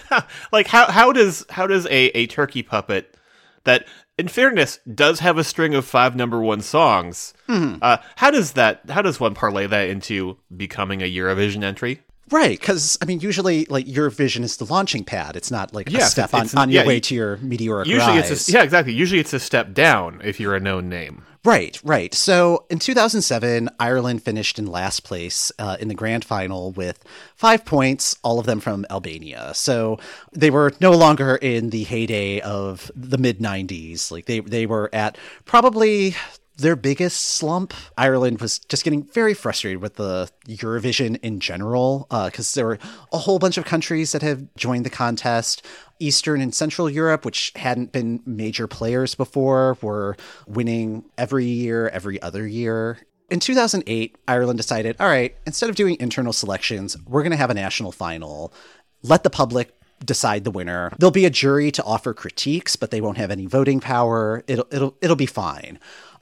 like 0.52 0.68
how 0.68 0.92
how 0.92 1.12
does 1.12 1.46
how 1.50 1.68
does 1.68 1.86
a 1.88 2.08
a 2.08 2.28
turkey 2.28 2.64
puppet 2.64 3.16
that 3.64 3.86
in 4.18 4.28
fairness 4.28 4.80
does 4.94 5.20
have 5.20 5.38
a 5.38 5.44
string 5.44 5.74
of 5.74 5.86
five 5.86 6.16
number 6.16 6.42
one 6.42 6.62
songs 6.62 7.34
uh, 7.48 7.98
how 8.18 8.32
does 8.32 8.54
that 8.54 8.82
how 8.90 9.02
does 9.02 9.20
one 9.20 9.34
parlay 9.34 9.68
that 9.68 9.90
into 9.90 10.38
becoming 10.56 11.02
a 11.02 11.12
eurovision 11.12 11.64
entry 11.64 12.02
Right, 12.32 12.60
because 12.60 12.98
I 13.02 13.06
mean, 13.06 13.20
usually, 13.20 13.66
like 13.66 13.86
Eurovision 13.86 14.42
is 14.42 14.58
the 14.58 14.66
launching 14.66 15.04
pad. 15.04 15.36
It's 15.36 15.52
not 15.52 15.76
like 15.76 15.94
a 15.94 16.02
step 16.02 16.34
on, 16.34 16.48
on 16.58 16.72
your 16.72 16.82
yeah, 16.82 16.88
way 16.88 17.00
to 17.02 17.14
your 17.14 17.38
meteoric 17.38 17.88
usually 17.88 18.18
rise. 18.18 18.32
it's 18.32 18.50
a, 18.50 18.52
yeah 18.52 18.64
exactly 18.64 18.94
usually 18.94 19.20
it's 19.20 19.34
a 19.34 19.40
step 19.40 19.74
down 19.74 20.22
if 20.24 20.40
you're 20.40 20.56
a 20.56 20.60
known 20.60 20.90
name 20.90 21.24
Right, 21.46 21.80
right. 21.84 22.12
So 22.16 22.66
in 22.72 22.80
2007, 22.80 23.70
Ireland 23.80 24.24
finished 24.24 24.58
in 24.58 24.66
last 24.66 25.04
place 25.04 25.52
uh, 25.60 25.78
in 25.80 25.90
the 25.90 25.94
grand 25.94 26.26
final 26.26 26.72
with 26.72 27.04
five 27.36 27.64
points, 27.66 28.18
all 28.24 28.40
of 28.40 28.48
them 28.48 28.60
from 28.60 28.84
Albania. 28.90 29.52
So 29.54 30.00
they 30.34 30.50
were 30.50 30.74
no 30.82 30.90
longer 30.90 31.36
in 31.36 31.70
the 31.70 31.84
heyday 31.84 32.40
of 32.40 32.90
the 32.96 33.20
mid 33.20 33.38
90s. 33.38 34.12
Like 34.12 34.26
they 34.26 34.40
they 34.40 34.66
were 34.66 34.90
at 34.92 35.20
probably 35.46 36.16
their 36.58 36.76
biggest 36.76 37.20
slump. 37.20 37.74
Ireland 37.98 38.42
was 38.42 38.60
just 38.60 38.84
getting 38.84 39.04
very 39.04 39.34
frustrated 39.34 39.82
with 39.82 39.96
the 39.96 40.30
Eurovision 40.48 41.20
in 41.22 41.40
general 41.40 42.08
because 42.10 42.54
there 42.54 42.66
were 42.66 42.80
a 43.12 43.18
whole 43.20 43.40
bunch 43.40 43.58
of 43.58 43.66
countries 43.66 44.14
that 44.14 44.22
have 44.22 44.48
joined 44.56 44.86
the 44.86 44.90
contest. 44.90 45.66
Eastern 46.00 46.42
and 46.42 46.54
Central 46.54 46.90
Europe, 46.90 47.26
which 47.26 47.52
hadn't 47.56 47.92
been 47.92 48.22
major 48.26 48.68
players 48.68 49.16
before, 49.16 49.78
were 49.82 50.18
winning 50.48 51.06
every 51.18 51.46
year, 51.46 51.90
every 51.90 52.22
other 52.22 52.46
year. 52.48 53.00
In 53.30 53.40
2008, 53.40 54.18
Ireland 54.28 54.58
decided, 54.58 54.96
all 55.00 55.08
right, 55.08 55.36
instead 55.48 55.70
of 55.70 55.76
doing 55.76 55.98
internal 56.00 56.34
selections, 56.34 56.96
we're 57.08 57.24
going 57.24 57.32
to 57.32 57.38
have 57.38 57.50
a 57.50 57.56
national 57.56 57.92
final. 57.92 58.54
Let 59.02 59.24
the 59.24 59.30
public 59.30 59.74
decide 60.04 60.44
the 60.44 60.52
winner. 60.52 60.92
There'll 61.00 61.12
be 61.12 61.26
a 61.26 61.30
jury 61.30 61.72
to 61.72 61.84
offer 61.84 62.14
critiques, 62.14 62.76
but 62.76 62.92
they 62.92 63.02
won't 63.02 63.18
have 63.18 63.32
any 63.32 63.46
voting 63.46 63.80
power. 63.80 64.44
It'll 64.48 64.68
it'll 64.72 64.96
it'll 65.02 65.16
be 65.16 65.26
fine. 65.26 65.80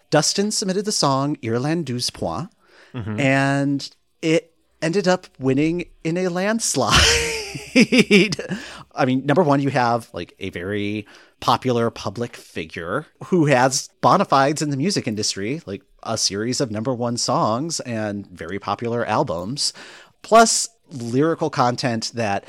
Dustin 0.10 0.52
submitted 0.52 0.86
the 0.86 0.92
song 0.92 1.38
Ireland 1.44 1.88
douze 1.88 2.10
points, 2.10 2.54
mm-hmm. 2.94 3.20
and 3.20 3.96
it 4.22 4.54
ended 4.82 5.08
up 5.08 5.28
winning 5.40 5.86
in 6.04 6.18
a 6.18 6.28
landslide. 6.28 7.00
I 8.96 9.06
mean, 9.06 9.26
number 9.26 9.44
one, 9.44 9.60
you 9.62 9.70
have 9.70 10.10
like 10.14 10.34
a 10.40 10.50
very 10.50 11.08
popular 11.40 11.90
public 11.90 12.36
figure 12.36 13.06
who 13.26 13.46
has 13.48 13.90
bona 14.02 14.26
fides 14.26 14.62
in 14.62 14.70
the 14.70 14.78
music 14.78 15.08
industry, 15.08 15.62
like 15.66 15.82
a 16.04 16.18
series 16.18 16.62
of 16.62 16.72
number 16.72 16.94
one 16.94 17.18
songs 17.18 17.80
and 17.82 18.26
very 18.28 18.60
popular 18.60 19.06
albums, 19.06 19.74
plus 20.22 20.70
lyrical 20.92 21.50
content 21.50 22.12
that 22.14 22.46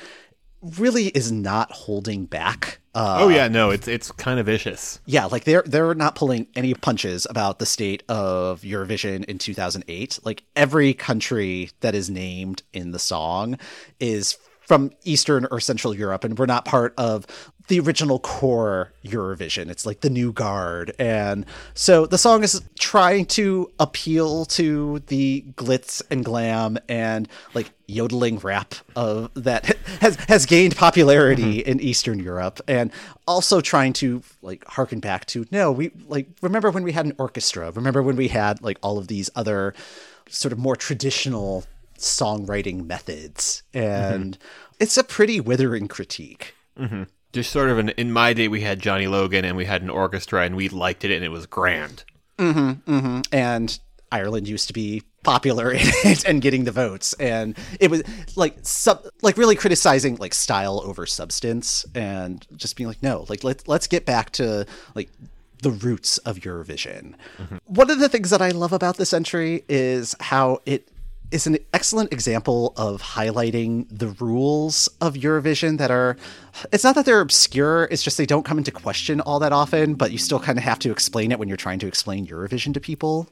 really 0.79 1.07
is 1.09 1.31
not 1.33 1.71
holding 1.73 2.25
back. 2.27 2.79
Uh, 2.95 3.19
Oh 3.21 3.29
yeah, 3.29 3.49
no, 3.49 3.71
it's 3.71 3.89
it's 3.89 4.13
kind 4.13 4.39
of 4.39 4.47
vicious. 4.47 5.01
yeah, 5.07 5.25
like 5.27 5.45
they're 5.45 5.65
they're 5.67 5.95
not 5.95 6.15
pulling 6.15 6.47
any 6.55 6.75
punches 6.75 7.27
about 7.29 7.59
the 7.59 7.67
state 7.67 8.03
of 8.09 8.61
Eurovision 8.63 9.25
in 9.25 9.39
2008. 9.39 10.21
Like 10.25 10.45
every 10.55 10.95
country 10.95 11.71
that 11.81 11.95
is 11.95 12.09
named 12.09 12.63
in 12.73 12.93
the 12.93 12.99
song 13.01 13.59
is 13.99 14.37
from 14.67 14.91
Eastern 15.05 15.47
or 15.51 15.61
Central 15.61 15.95
Europe, 15.95 16.25
and 16.25 16.39
we're 16.39 16.47
not 16.47 16.65
part 16.65 16.95
of 16.97 17.27
the 17.69 17.81
original 17.81 18.19
core 18.19 18.93
Eurovision. 19.05 19.71
It's 19.71 19.87
like 19.87 20.01
the 20.01 20.11
new 20.11 20.33
guard, 20.33 20.95
and 20.99 21.47
so 21.75 22.07
the 22.07 22.19
song 22.19 22.43
is 22.43 22.61
trying 22.79 23.27
to 23.27 23.71
appeal 23.79 24.45
to 24.47 25.01
the 25.07 25.45
glitz 25.57 26.03
and 26.11 26.25
glam 26.25 26.79
and 26.89 27.29
like 27.55 27.71
yodeling 27.87 28.39
rap 28.39 28.75
of 28.97 29.31
that 29.35 29.77
has 30.01 30.17
has 30.29 30.47
gained 30.47 30.77
popularity 30.77 31.59
mm-hmm. 31.61 31.71
in 31.71 31.81
Eastern 31.81 32.19
Europe, 32.19 32.61
and 32.69 32.91
also 33.27 33.61
trying 33.61 33.93
to 33.95 34.23
like 34.43 34.65
harken 34.67 35.01
back 35.01 35.27
to 35.27 35.47
no, 35.51 35.73
we 35.73 35.91
like 36.07 36.29
remember 36.43 36.71
when 36.71 36.83
we 36.83 36.93
had 36.93 37.07
an 37.07 37.15
orchestra, 37.19 37.71
remember 37.71 38.03
when 38.03 38.17
we 38.17 38.29
had 38.29 38.63
like 38.63 38.79
all 38.83 38.99
of 38.99 39.09
these 39.09 39.31
other 39.35 39.75
sort 40.29 40.53
of 40.53 40.59
more 40.59 40.77
traditional 40.77 41.65
songwriting 41.99 42.87
methods, 42.87 43.63
mm-hmm. 43.73 44.15
and 44.15 44.39
it's 44.79 44.97
a 44.97 45.05
pretty 45.05 45.41
withering 45.41 45.89
critique. 45.89 46.55
Mm-hmm. 46.79 47.05
Just 47.33 47.51
sort 47.51 47.71
of 47.71 47.79
an 47.79 47.91
in 47.91 48.13
my 48.13 48.33
day 48.33 48.49
we 48.49 48.61
had 48.61 48.81
Johnny 48.81 49.07
Logan 49.07 49.45
and 49.45 49.57
we 49.57 49.65
had 49.65 49.83
an 49.83 49.91
orchestra 49.91 50.45
and 50.45 50.55
we 50.55 50.69
liked 50.69 51.05
it 51.05 51.15
and 51.15 51.25
it 51.25 51.31
was 51.31 51.47
grand. 51.47 52.05
Mm-hmm, 52.39 53.21
and 53.33 53.79
Ireland 54.11 54.49
used 54.49 54.69
to 54.69 54.73
be 54.73 55.03
popular 55.23 55.73
in 55.73 55.81
it 55.83 56.25
and 56.25 56.43
getting 56.43 56.65
the 56.65 56.73
votes 56.73 57.15
and 57.15 57.57
it 57.81 57.91
was 57.91 58.03
like 58.37 58.57
sub 58.63 59.05
like 59.23 59.39
really 59.39 59.57
criticizing 59.57 60.17
like 60.17 60.35
style 60.35 60.83
over 60.85 61.07
substance 61.07 61.87
and 61.95 62.47
just 62.57 62.77
being 62.77 62.87
like 62.87 63.03
no 63.03 63.25
like 63.31 63.43
let, 63.43 63.67
let's 63.67 63.87
get 63.87 64.05
back 64.05 64.31
to 64.31 64.67
like 64.95 65.09
the 65.65 65.71
roots 65.71 66.19
of 66.19 66.37
Eurovision. 66.37 67.15
One 67.65 67.91
of 67.91 67.99
the 67.99 68.09
things 68.09 68.31
that 68.31 68.43
I 68.43 68.51
love 68.51 68.73
about 68.73 68.99
this 68.99 69.13
entry 69.13 69.65
is 69.67 70.15
how 70.21 70.61
it 70.67 70.89
is 71.35 71.47
an 71.47 71.59
excellent 71.73 72.13
example 72.13 72.73
of 72.77 73.03
highlighting 73.03 73.87
the 73.91 74.07
rules 74.25 74.89
of 75.01 75.15
Eurovision 75.15 75.79
that 75.79 75.91
are 75.91 76.17
it's 76.73 76.85
not 76.85 76.95
that 76.95 77.05
they're 77.05 77.21
obscure, 77.21 77.89
it's 77.91 78.03
just 78.03 78.17
they 78.17 78.27
don't 78.27 78.45
come 78.45 78.59
into 78.59 78.71
question 78.71 79.21
all 79.21 79.41
that 79.41 79.53
often, 79.53 79.95
but 79.95 80.13
you 80.13 80.19
still 80.19 80.39
kind 80.39 80.57
of 80.57 80.63
have 80.65 80.79
to 80.79 80.93
explain 80.93 81.33
it 81.33 81.39
when 81.41 81.49
you're 81.49 81.57
trying 81.57 81.81
to 81.81 81.89
explain 81.89 82.27
Eurovision 82.27 82.73
to 82.75 82.81
people. 82.81 83.29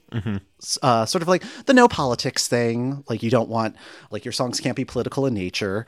S- 0.60 0.78
Uh, 0.82 1.06
sort 1.06 1.22
of 1.22 1.28
like 1.28 1.44
the 1.66 1.74
no 1.74 1.86
politics 1.86 2.48
thing, 2.48 3.04
like 3.08 3.22
you 3.22 3.30
don't 3.30 3.48
want 3.48 3.76
like 4.10 4.24
your 4.24 4.32
songs 4.32 4.58
can't 4.60 4.76
be 4.76 4.84
political 4.84 5.24
in 5.26 5.34
nature. 5.34 5.86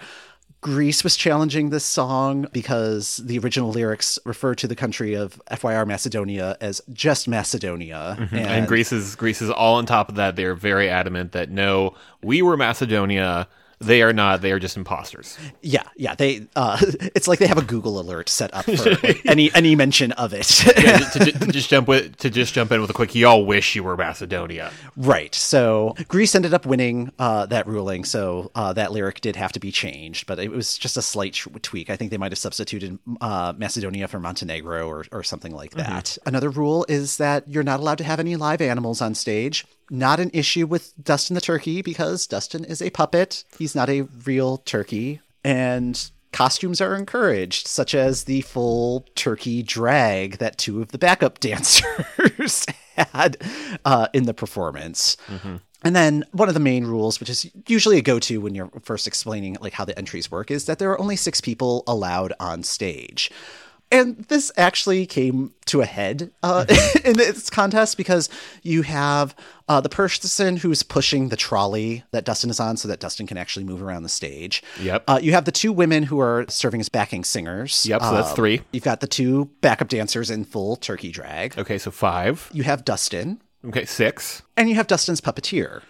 Greece 0.65 1.05
was 1.05 1.15
challenging 1.15 1.69
this 1.69 1.85
song 1.85 2.47
because 2.51 3.19
the 3.19 3.39
original 3.39 3.69
lyrics 3.71 4.19
refer 4.25 4.55
to 4.55 4.67
the 4.67 4.75
country 4.75 5.13
of 5.13 5.39
FYR 5.51 5.87
Macedonia 5.87 6.57
as 6.59 6.81
just 6.91 7.29
Macedonia. 7.29 8.17
Mm-hmm. 8.19 8.35
And, 8.35 8.67
Greece 8.67 8.91
is 8.91 9.15
Greece 9.15 9.43
is 9.43 9.51
all 9.51 9.75
on 9.75 9.85
top 9.85 10.09
of 10.09 10.15
that. 10.15 10.37
They're 10.37 10.55
very 10.55 10.89
adamant 10.89 11.33
that 11.33 11.51
no, 11.51 11.95
we 12.23 12.41
were 12.41 12.57
Macedonia. 12.57 13.47
They 13.85 14.03
are 14.03 14.13
not. 14.13 14.41
They 14.41 14.53
are 14.53 14.59
just 14.59 14.77
imposters. 14.77 15.39
Yeah, 15.63 15.83
yeah. 15.97 16.15
They 16.15 16.47
uh 16.57 16.79
it's 17.15 17.29
like 17.29 17.39
they 17.39 17.47
have 17.47 17.59
a 17.59 17.63
Google 17.63 18.01
alert 18.01 18.29
set 18.29 18.53
up 18.55 18.65
for 18.65 18.91
like, 19.03 19.25
any 19.27 19.53
any 19.55 19.77
mention 19.77 20.13
of 20.13 20.33
it. 20.33 20.65
Yeah, 20.67 20.99
to, 20.99 21.19
to, 21.19 21.33
to 21.33 21.53
just 21.53 21.71
jump 21.71 21.89
with 21.89 22.17
to 22.19 22.31
just 22.31 22.55
jump 22.55 22.73
in 22.73 22.81
with 22.81 22.91
a 22.91 22.93
quick. 22.93 23.15
Y'all 23.15 23.45
wish 23.45 23.75
you 23.75 23.85
were 23.85 23.97
Macedonia. 23.97 24.73
right. 24.97 25.35
So 25.35 25.95
Greece 26.09 26.35
ended 26.35 26.55
up 26.55 26.67
winning 26.67 27.13
uh 27.19 27.47
that 27.47 27.67
ruling, 27.67 28.05
so 28.05 28.51
uh 28.55 28.73
that 28.73 28.93
lyric 28.93 29.21
did 29.21 29.37
have 29.37 29.53
to 29.53 29.61
be 29.61 29.71
changed, 29.71 30.27
but 30.27 30.39
it 30.39 30.51
was 30.51 30.79
just 30.79 30.97
a 30.97 31.03
slight 31.03 31.35
tweak. 31.63 31.91
I 31.91 31.97
think 31.97 32.11
they 32.11 32.19
might 32.19 32.33
have 32.33 32.39
substituted 32.39 32.99
uh 33.21 33.53
Macedonia 33.57 34.09
for 34.09 34.21
Montenegro 34.21 34.89
or 34.89 35.05
or 35.13 35.23
something 35.23 35.55
like 35.55 35.73
that. 35.73 36.19
Another 36.27 36.51
rule 36.51 36.85
is 36.89 37.17
that 37.19 37.49
you're 37.49 37.63
not 37.63 37.81
allowed 37.81 37.99
to 37.99 38.05
have 38.05 38.21
any 38.21 38.37
live 38.37 38.61
animals 38.61 39.01
on 39.01 39.15
stage. 39.15 39.67
Not 39.91 40.21
an 40.21 40.31
issue 40.33 40.67
with 40.67 40.93
Dustin 41.03 41.35
the 41.35 41.41
turkey 41.41 41.83
because 41.83 42.27
Dustin 42.27 42.65
is 42.65 42.81
a 42.81 42.91
puppet. 42.91 43.45
He's 43.59 43.75
not 43.75 43.89
a 43.91 44.03
real 44.03 44.59
turkey. 44.59 45.21
And 45.45 46.11
costumes 46.33 46.81
are 46.81 46.97
encouraged, 46.97 47.69
such 47.69 47.95
as 47.95 48.25
the 48.25 48.41
full 48.43 49.07
turkey 49.15 49.63
drag 49.63 50.39
that 50.39 50.59
two 50.59 50.83
of 50.83 50.89
the 50.89 50.99
backup 50.99 51.39
dancers 51.41 52.67
had 52.97 53.37
uh, 53.85 54.09
in 54.13 54.25
the 54.25 54.35
performance. 54.35 55.17
And 55.85 55.95
then 55.95 56.25
one 56.33 56.49
of 56.49 56.55
the 56.55 56.61
main 56.61 56.87
rules, 56.87 57.21
which 57.21 57.29
is 57.29 57.51
usually 57.69 57.99
a 57.99 58.03
go-to 58.03 58.41
when 58.41 58.55
you're 58.55 58.71
first 58.83 59.07
explaining 59.07 59.59
like 59.61 59.75
how 59.75 59.85
the 59.85 59.97
entries 59.99 60.31
work, 60.31 60.51
is 60.51 60.65
that 60.65 60.79
there 60.79 60.91
are 60.91 60.99
only 60.99 61.15
six 61.17 61.43
people 61.43 61.85
allowed 61.87 62.33
on 62.41 62.63
stage. 62.63 63.31
And 63.93 64.25
this 64.25 64.51
actually 64.57 65.07
came 65.07 65.53
to 65.67 65.81
a 65.81 65.85
head 65.87 66.33
uh, 66.43 66.65
in 67.05 67.13
this 67.17 67.49
contest 67.49 67.97
because 67.97 68.29
you 68.63 68.83
have 68.83 69.37
uh, 69.69 69.81
the 69.81 69.89
person 69.89 70.57
who's 70.57 70.83
pushing 70.83 71.29
the 71.29 71.37
trolley 71.37 72.03
that 72.11 72.25
Dustin 72.25 72.51
is 72.51 72.59
on 72.59 72.77
so 72.77 72.89
that 72.89 72.99
Dustin 72.99 73.27
can 73.29 73.37
actually 73.39 73.65
move 73.65 73.83
around 73.83 74.03
the 74.03 74.09
stage. 74.09 74.65
Yep. 74.81 75.05
Uh, 75.07 75.21
you 75.23 75.33
have 75.33 75.45
the 75.45 75.53
two 75.53 75.73
women 75.73 76.03
who 76.03 76.19
are 76.21 76.45
serving 76.49 76.81
as 76.81 76.89
backing 76.89 77.23
singers. 77.23 77.87
Yep, 77.87 78.03
so 78.03 78.11
that's 78.13 78.31
Um, 78.31 78.35
three. 78.37 78.63
You've 78.73 78.83
got 78.83 78.99
the 79.01 79.07
two 79.07 79.51
backup 79.61 79.89
dancers 79.89 80.29
in 80.29 80.45
full 80.45 80.75
turkey 80.75 81.13
drag. 81.13 81.57
Okay, 81.57 81.79
so 81.79 81.93
five. 81.93 82.51
You 82.53 82.65
have 82.65 82.85
Dustin, 82.85 83.41
Okay, 83.65 83.85
six. 83.85 84.43
and 84.57 84.69
you 84.69 84.75
have 84.75 84.89
Dustin's 84.89 85.21
puppeteer. 85.21 85.83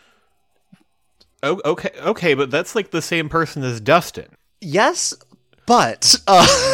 Oh, 1.42 1.60
okay, 1.64 1.90
okay, 2.00 2.34
but 2.34 2.50
that's 2.50 2.74
like 2.74 2.90
the 2.90 3.02
same 3.02 3.28
person 3.30 3.62
as 3.62 3.80
Dustin. 3.80 4.28
Yes, 4.60 5.14
but 5.66 6.16
uh, 6.26 6.46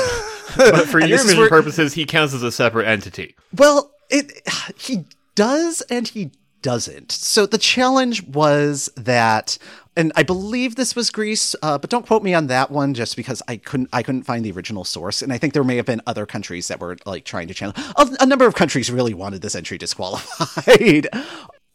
But 0.56 0.86
for 0.86 1.00
your 1.00 1.18
where- 1.24 1.48
purposes, 1.48 1.94
he 1.94 2.04
counts 2.04 2.34
as 2.34 2.42
a 2.42 2.52
separate 2.52 2.86
entity. 2.86 3.34
Well, 3.56 3.92
it 4.08 4.32
he 4.76 5.04
does 5.34 5.80
and 5.82 6.08
he 6.08 6.32
doesn't. 6.62 7.10
So 7.12 7.46
the 7.46 7.56
challenge 7.58 8.22
was 8.24 8.90
that, 8.96 9.56
and 9.96 10.12
I 10.14 10.22
believe 10.22 10.76
this 10.76 10.94
was 10.94 11.10
Greece, 11.10 11.56
uh, 11.62 11.78
but 11.78 11.88
don't 11.88 12.06
quote 12.06 12.22
me 12.22 12.34
on 12.34 12.48
that 12.48 12.70
one, 12.70 12.92
just 12.92 13.16
because 13.16 13.42
I 13.48 13.56
couldn't 13.56 13.88
I 13.92 14.02
couldn't 14.02 14.24
find 14.24 14.44
the 14.44 14.52
original 14.52 14.84
source, 14.84 15.22
and 15.22 15.32
I 15.32 15.38
think 15.38 15.54
there 15.54 15.64
may 15.64 15.76
have 15.76 15.86
been 15.86 16.02
other 16.06 16.26
countries 16.26 16.68
that 16.68 16.80
were 16.80 16.96
like 17.06 17.24
trying 17.24 17.48
to 17.48 17.54
challenge. 17.54 17.78
A, 17.96 18.08
a 18.20 18.26
number 18.26 18.46
of 18.46 18.54
countries 18.54 18.90
really 18.90 19.14
wanted 19.14 19.40
this 19.42 19.54
entry 19.54 19.78
disqualified. 19.78 21.08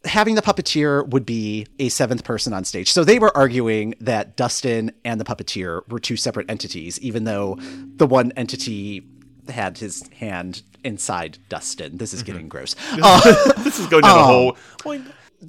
Having 0.06 0.36
the 0.36 0.42
puppeteer 0.42 1.06
would 1.08 1.26
be 1.26 1.66
a 1.78 1.88
seventh 1.88 2.24
person 2.24 2.52
on 2.52 2.64
stage. 2.64 2.90
So 2.92 3.04
they 3.04 3.18
were 3.18 3.36
arguing 3.36 3.94
that 4.00 4.36
Dustin 4.36 4.92
and 5.04 5.20
the 5.20 5.24
puppeteer 5.24 5.86
were 5.88 5.98
two 5.98 6.16
separate 6.16 6.50
entities, 6.50 6.98
even 7.00 7.24
though 7.24 7.58
the 7.96 8.06
one 8.06 8.32
entity 8.32 9.06
had 9.48 9.78
his 9.78 10.08
hand 10.08 10.62
inside 10.84 11.38
Dustin. 11.48 11.98
This 11.98 12.12
is 12.12 12.22
getting 12.22 12.48
gross. 12.48 12.74
Uh, 13.02 13.52
This 13.58 13.78
is 13.78 13.86
going 13.86 14.02
down 14.02 14.18
a 14.18 14.22
hole. 14.22 14.56
Well, 14.84 15.02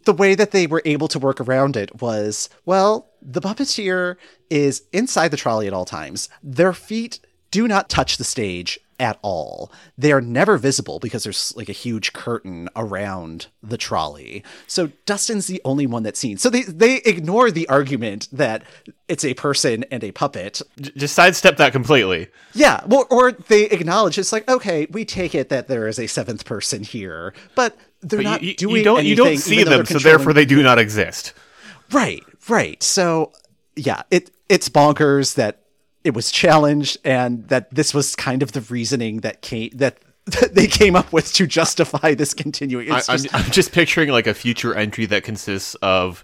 the 0.06 0.13
way 0.13 0.36
that 0.36 0.52
they 0.52 0.67
were 0.67 0.82
able 0.86 1.08
to 1.10 1.20
work 1.20 1.39
around 1.39 1.78
it 1.78 2.02
was 2.02 2.50
well, 2.65 3.10
the 3.22 3.41
puppeteer 3.41 4.15
is 4.50 4.84
inside 4.91 5.30
the 5.30 5.38
trolley 5.38 5.67
at 5.67 5.74
all 5.74 5.86
times. 5.86 6.30
Their 6.43 6.74
feet 6.74 7.20
do 7.52 7.67
not 7.67 7.89
touch 7.89 8.17
the 8.17 8.24
stage 8.24 8.80
at 9.00 9.20
all. 9.22 9.72
They 9.98 10.12
are 10.12 10.22
never 10.22 10.58
visible 10.58 11.00
because 11.00 11.24
there's 11.24 11.56
like 11.56 11.70
a 11.70 11.74
huge 11.74 12.14
curtain 12.14 12.70
around 12.76 13.48
the 13.62 13.78
trolley. 13.78 14.44
So 14.66 14.92
Dustin's 15.06 15.48
the 15.48 15.62
only 15.64 15.86
one 15.86 16.04
that's 16.04 16.20
seen. 16.20 16.38
So 16.38 16.50
they 16.50 16.64
they 16.64 16.98
ignore 16.98 17.52
the 17.52 17.68
argument 17.70 18.28
that 18.32 18.64
it's 19.08 19.24
a 19.24 19.34
person 19.36 19.84
and 19.92 20.04
a 20.04 20.12
puppet. 20.12 20.62
just 20.80 21.16
sidestep 21.16 21.58
that 21.58 21.72
completely. 21.72 22.30
Yeah, 22.54 22.82
well, 22.88 23.06
or 23.10 23.32
they 23.32 23.66
acknowledge 23.66 24.18
it's 24.18 24.32
like 24.32 24.50
okay, 24.50 24.88
we 24.92 25.06
take 25.06 25.36
it 25.36 25.50
that 25.50 25.68
there 25.68 25.88
is 25.88 26.00
a 26.00 26.08
seventh 26.08 26.46
person 26.46 26.84
here, 26.84 27.34
but 27.56 27.78
they're 28.02 28.20
But 28.20 28.24
not 28.24 28.44
you, 28.44 28.56
doing 28.56 28.76
you 28.78 28.84
don't 28.84 29.06
you 29.06 29.16
don't 29.16 29.38
see 29.38 29.64
them, 29.64 29.86
so 29.86 30.00
therefore 30.00 30.34
they 30.34 30.46
do 30.46 30.62
not 30.64 30.80
exist. 30.80 31.34
Right, 31.92 32.24
right. 32.50 32.82
So 32.84 33.32
yeah, 33.76 34.04
it 34.12 34.32
it's 34.50 34.70
bonkers 34.70 35.36
that 35.36 35.62
it 36.08 36.13
was 36.13 36.32
challenged 36.32 36.98
and 37.04 37.48
that 37.50 37.70
this 37.70 37.93
was 37.93 38.15
kind 38.15 38.41
of 38.41 38.54
the 38.54 38.62
reasoning 38.62 39.20
that 39.20 39.41
came 39.41 39.70
that 39.76 39.98
they 40.54 40.67
came 40.67 40.96
up 40.96 41.12
with 41.12 41.34
to 41.34 41.46
justify 41.46 42.13
this 42.13 42.34
continuing. 42.34 42.91
I, 42.91 43.02
I'm, 43.10 43.17
just, 43.17 43.36
I'm 43.36 43.52
just 43.52 43.72
picturing 43.74 44.10
like 44.10 44.26
a 44.26 44.34
future 44.34 44.74
entry 44.74 45.06
that 45.08 45.24
consists 45.24 45.76
of 45.76 46.24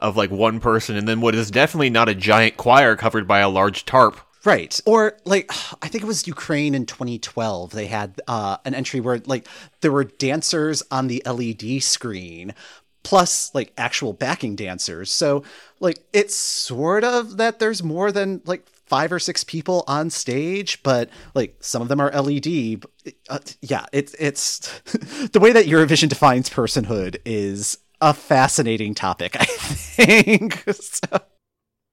of 0.00 0.16
like 0.16 0.30
one 0.30 0.60
person 0.60 0.96
and 0.96 1.08
then 1.08 1.20
what 1.20 1.34
is 1.34 1.50
definitely 1.50 1.90
not 1.90 2.08
a 2.08 2.14
giant 2.14 2.56
choir 2.56 2.94
covered 2.94 3.26
by 3.26 3.40
a 3.40 3.48
large 3.48 3.84
tarp. 3.84 4.20
right. 4.44 4.80
Or 4.86 5.16
like 5.24 5.50
I 5.82 5.88
think 5.88 6.04
it 6.04 6.06
was 6.06 6.28
Ukraine 6.28 6.74
in 6.74 6.86
2012. 6.86 7.72
They 7.72 7.86
had 7.86 8.20
uh, 8.28 8.58
an 8.64 8.74
entry 8.74 9.00
where 9.00 9.20
like 9.26 9.48
there 9.80 9.92
were 9.92 10.04
dancers 10.04 10.82
on 10.92 11.08
the 11.08 11.22
LED 11.26 11.82
screen, 11.82 12.54
plus 13.02 13.52
like 13.52 13.72
actual 13.76 14.12
backing 14.12 14.54
dancers. 14.54 15.10
So 15.10 15.42
like 15.80 15.98
it's 16.12 16.36
sort 16.36 17.02
of 17.02 17.36
that 17.38 17.58
there's 17.58 17.82
more 17.82 18.12
than 18.12 18.40
like 18.44 18.64
five 18.94 19.10
or 19.10 19.18
six 19.18 19.42
people 19.42 19.82
on 19.88 20.08
stage, 20.08 20.80
but 20.84 21.10
like 21.34 21.56
some 21.58 21.82
of 21.82 21.88
them 21.88 21.98
are 22.00 22.12
LED. 22.12 22.80
But, 22.80 23.14
uh, 23.28 23.38
yeah, 23.60 23.86
it's 23.92 24.14
it's 24.20 24.60
the 25.32 25.40
way 25.40 25.50
that 25.50 25.66
Eurovision 25.66 26.08
defines 26.08 26.48
personhood 26.48 27.16
is 27.24 27.78
a 28.00 28.14
fascinating 28.14 28.94
topic. 28.94 29.34
I 29.40 29.44
think. 29.46 30.62
so, 30.72 31.20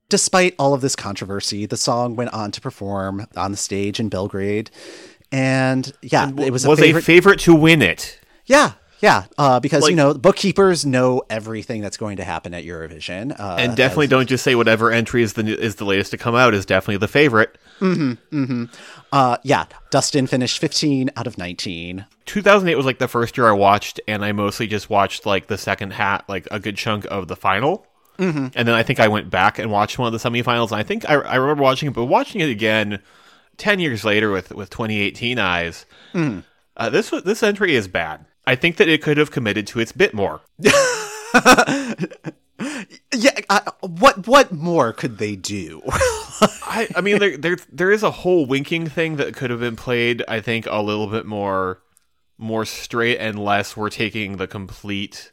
despite 0.10 0.54
all 0.60 0.76
of 0.76 0.82
this 0.82 0.96
controversy, 0.96 1.66
the 1.66 1.76
song 1.76 2.16
went 2.16 2.34
on 2.34 2.52
to 2.52 2.62
perform 2.62 3.26
on 3.36 3.50
the 3.50 3.58
stage 3.58 4.00
in 4.00 4.08
Belgrade, 4.10 4.70
and 5.32 5.92
yeah, 6.04 6.28
And 6.28 6.40
it 6.40 6.52
was, 6.52 6.68
was 6.68 6.78
a 6.78 6.84
favorite. 6.84 7.02
a 7.02 7.04
favorite 7.04 7.40
to 7.42 7.56
win 7.56 7.82
it. 7.82 8.20
yeah. 8.46 8.74
Yeah, 9.02 9.24
uh, 9.38 9.60
because 9.60 9.82
Like- 9.84 9.90
you 9.92 9.96
know 9.96 10.14
bookkeepers 10.14 10.86
know 10.86 11.24
everything 11.30 11.82
that's 11.82 11.98
going 11.98 12.18
to 12.18 12.24
happen 12.24 12.54
at 12.54 12.64
Eurovision, 12.64 13.38
uh, 13.40 13.56
And 13.60 13.76
definitely 13.76 14.06
as- 14.06 14.10
don't 14.12 14.30
just 14.30 14.44
say 14.44 14.54
whatever 14.56 14.92
entry 14.92 15.24
is 15.24 15.34
the 15.34 15.44
new- 15.44 15.56
is 15.56 15.76
the 15.76 15.86
latest 15.86 16.12
to 16.12 16.18
come 16.18 16.36
out 16.36 16.54
is 16.54 16.66
definitely 16.66 16.98
the 16.98 17.08
favorite. 17.08 17.58
Uh, 19.12 19.38
yeah, 19.44 19.66
Dustin 19.90 20.28
finished 20.28 20.60
15 20.60 21.10
out 21.18 21.28
of 21.28 21.38
19. 21.38 22.06
2008 22.26 22.76
was 22.76 22.86
like 22.86 23.00
the 23.00 23.08
first 23.08 23.38
year 23.38 23.48
I 23.50 23.52
watched, 23.54 24.00
and 24.08 24.24
I 24.24 24.32
mostly 24.32 24.68
just 24.68 24.90
watched 24.90 25.26
like 25.26 25.48
the 25.48 25.58
second 25.58 25.94
hat, 25.94 26.24
like 26.30 26.48
a 26.52 26.60
good 26.60 26.78
chunk 26.78 27.06
of 27.10 27.28
the 27.28 27.36
final. 27.36 27.86
Mm-hmm. 28.20 28.48
And 28.56 28.68
then 28.68 28.76
I 28.76 28.84
think 28.84 29.00
I 29.00 29.08
went 29.08 29.30
back 29.30 29.58
and 29.58 29.72
watched 29.72 29.98
one 29.98 30.14
of 30.14 30.22
the 30.22 30.30
semifinals. 30.30 30.68
And 30.72 30.80
I 30.80 30.84
think 30.84 31.10
I, 31.10 31.16
I 31.16 31.36
remember 31.38 31.64
watching 31.64 31.90
it, 31.90 31.94
but 31.96 32.06
watching 32.06 32.40
it 32.42 32.50
again 32.50 33.00
10 33.58 33.80
years 33.80 34.04
later 34.06 34.32
with, 34.32 34.52
with 34.54 34.70
2018 34.70 35.40
eyes, 35.40 35.86
uh, 36.14 36.90
this 36.90 37.12
was, 37.12 37.24
this 37.24 37.42
entry 37.42 37.74
is 37.76 37.88
bad. 37.88 38.26
I 38.45 38.56
think 38.56 38.77
that 38.77 38.89
it 38.89 39.01
could 39.01 39.17
have 39.17 39.32
committed 39.32 39.67
to 39.67 39.80
its 39.80 39.91
bit 39.91 40.13
more. 40.13 40.41
Yeah, 43.13 43.32
I, 43.49 43.71
what 43.82 44.27
what 44.27 44.51
more 44.51 44.93
could 44.93 45.17
they 45.17 45.36
do? 45.36 45.82
I, 45.88 46.88
I 46.95 47.01
mean, 47.01 47.19
there, 47.19 47.38
there 47.38 47.58
there 47.71 47.91
is 47.91 48.04
a 48.04 48.12
whole 48.12 48.45
winking 48.45 48.88
thing 48.88 49.17
that 49.17 49.36
could 49.36 49.49
have 49.49 49.60
been 49.60 49.75
played. 49.75 50.23
I 50.27 50.39
think 50.39 50.65
a 50.67 50.82
little 50.82 51.08
bit 51.08 51.25
more 51.25 51.82
more 52.38 52.65
straight 52.65 53.17
and 53.17 53.38
less. 53.38 53.75
We're 53.75 53.89
taking 53.89 54.38
the 54.38 54.47
complete 54.47 55.32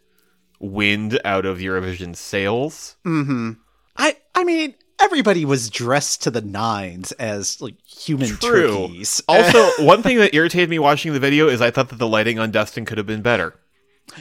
wind 0.59 1.21
out 1.25 1.47
of 1.47 1.59
Eurovision 1.59 2.17
sails. 2.17 2.97
Mm-hmm. 3.07 3.53
I 3.97 4.17
I 4.35 4.45
mean, 4.45 4.75
everybody 5.01 5.45
was 5.45 5.71
dressed 5.71 6.23
to 6.23 6.31
the 6.31 6.41
nines 6.41 7.13
as 7.13 7.61
like 7.61 7.75
human 7.87 8.29
True. 8.29 8.89
turkeys. 8.89 9.23
Also, 9.29 9.85
one 9.85 10.03
thing 10.03 10.19
that 10.19 10.35
irritated 10.35 10.71
me 10.71 10.79
watching 10.79 11.13
the 11.13 11.21
video 11.21 11.49
is 11.49 11.61
I 11.61 11.71
thought 11.71 11.91
that 11.91 11.99
the 11.99 12.09
lighting 12.09 12.39
on 12.39 12.51
Dustin 12.51 12.85
could 12.85 12.99
have 12.99 13.07
been 13.07 13.23
better. 13.23 13.55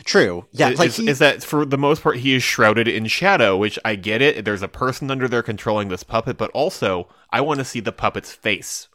True. 0.03 0.45
Yeah, 0.51 0.69
is, 0.69 0.79
like 0.79 0.91
he, 0.91 1.09
is 1.09 1.19
that 1.19 1.43
for 1.43 1.65
the 1.65 1.77
most 1.77 2.03
part 2.03 2.17
he 2.17 2.35
is 2.35 2.43
shrouded 2.43 2.87
in 2.87 3.05
shadow, 3.07 3.55
which 3.55 3.79
I 3.85 3.95
get 3.95 4.21
it. 4.21 4.43
There's 4.43 4.61
a 4.61 4.67
person 4.67 5.09
under 5.09 5.27
there 5.27 5.43
controlling 5.43 5.87
this 5.87 6.03
puppet, 6.03 6.37
but 6.37 6.51
also 6.51 7.07
I 7.31 7.41
want 7.41 7.59
to 7.59 7.65
see 7.65 7.79
the 7.79 7.91
puppet's 7.91 8.33
face. 8.33 8.89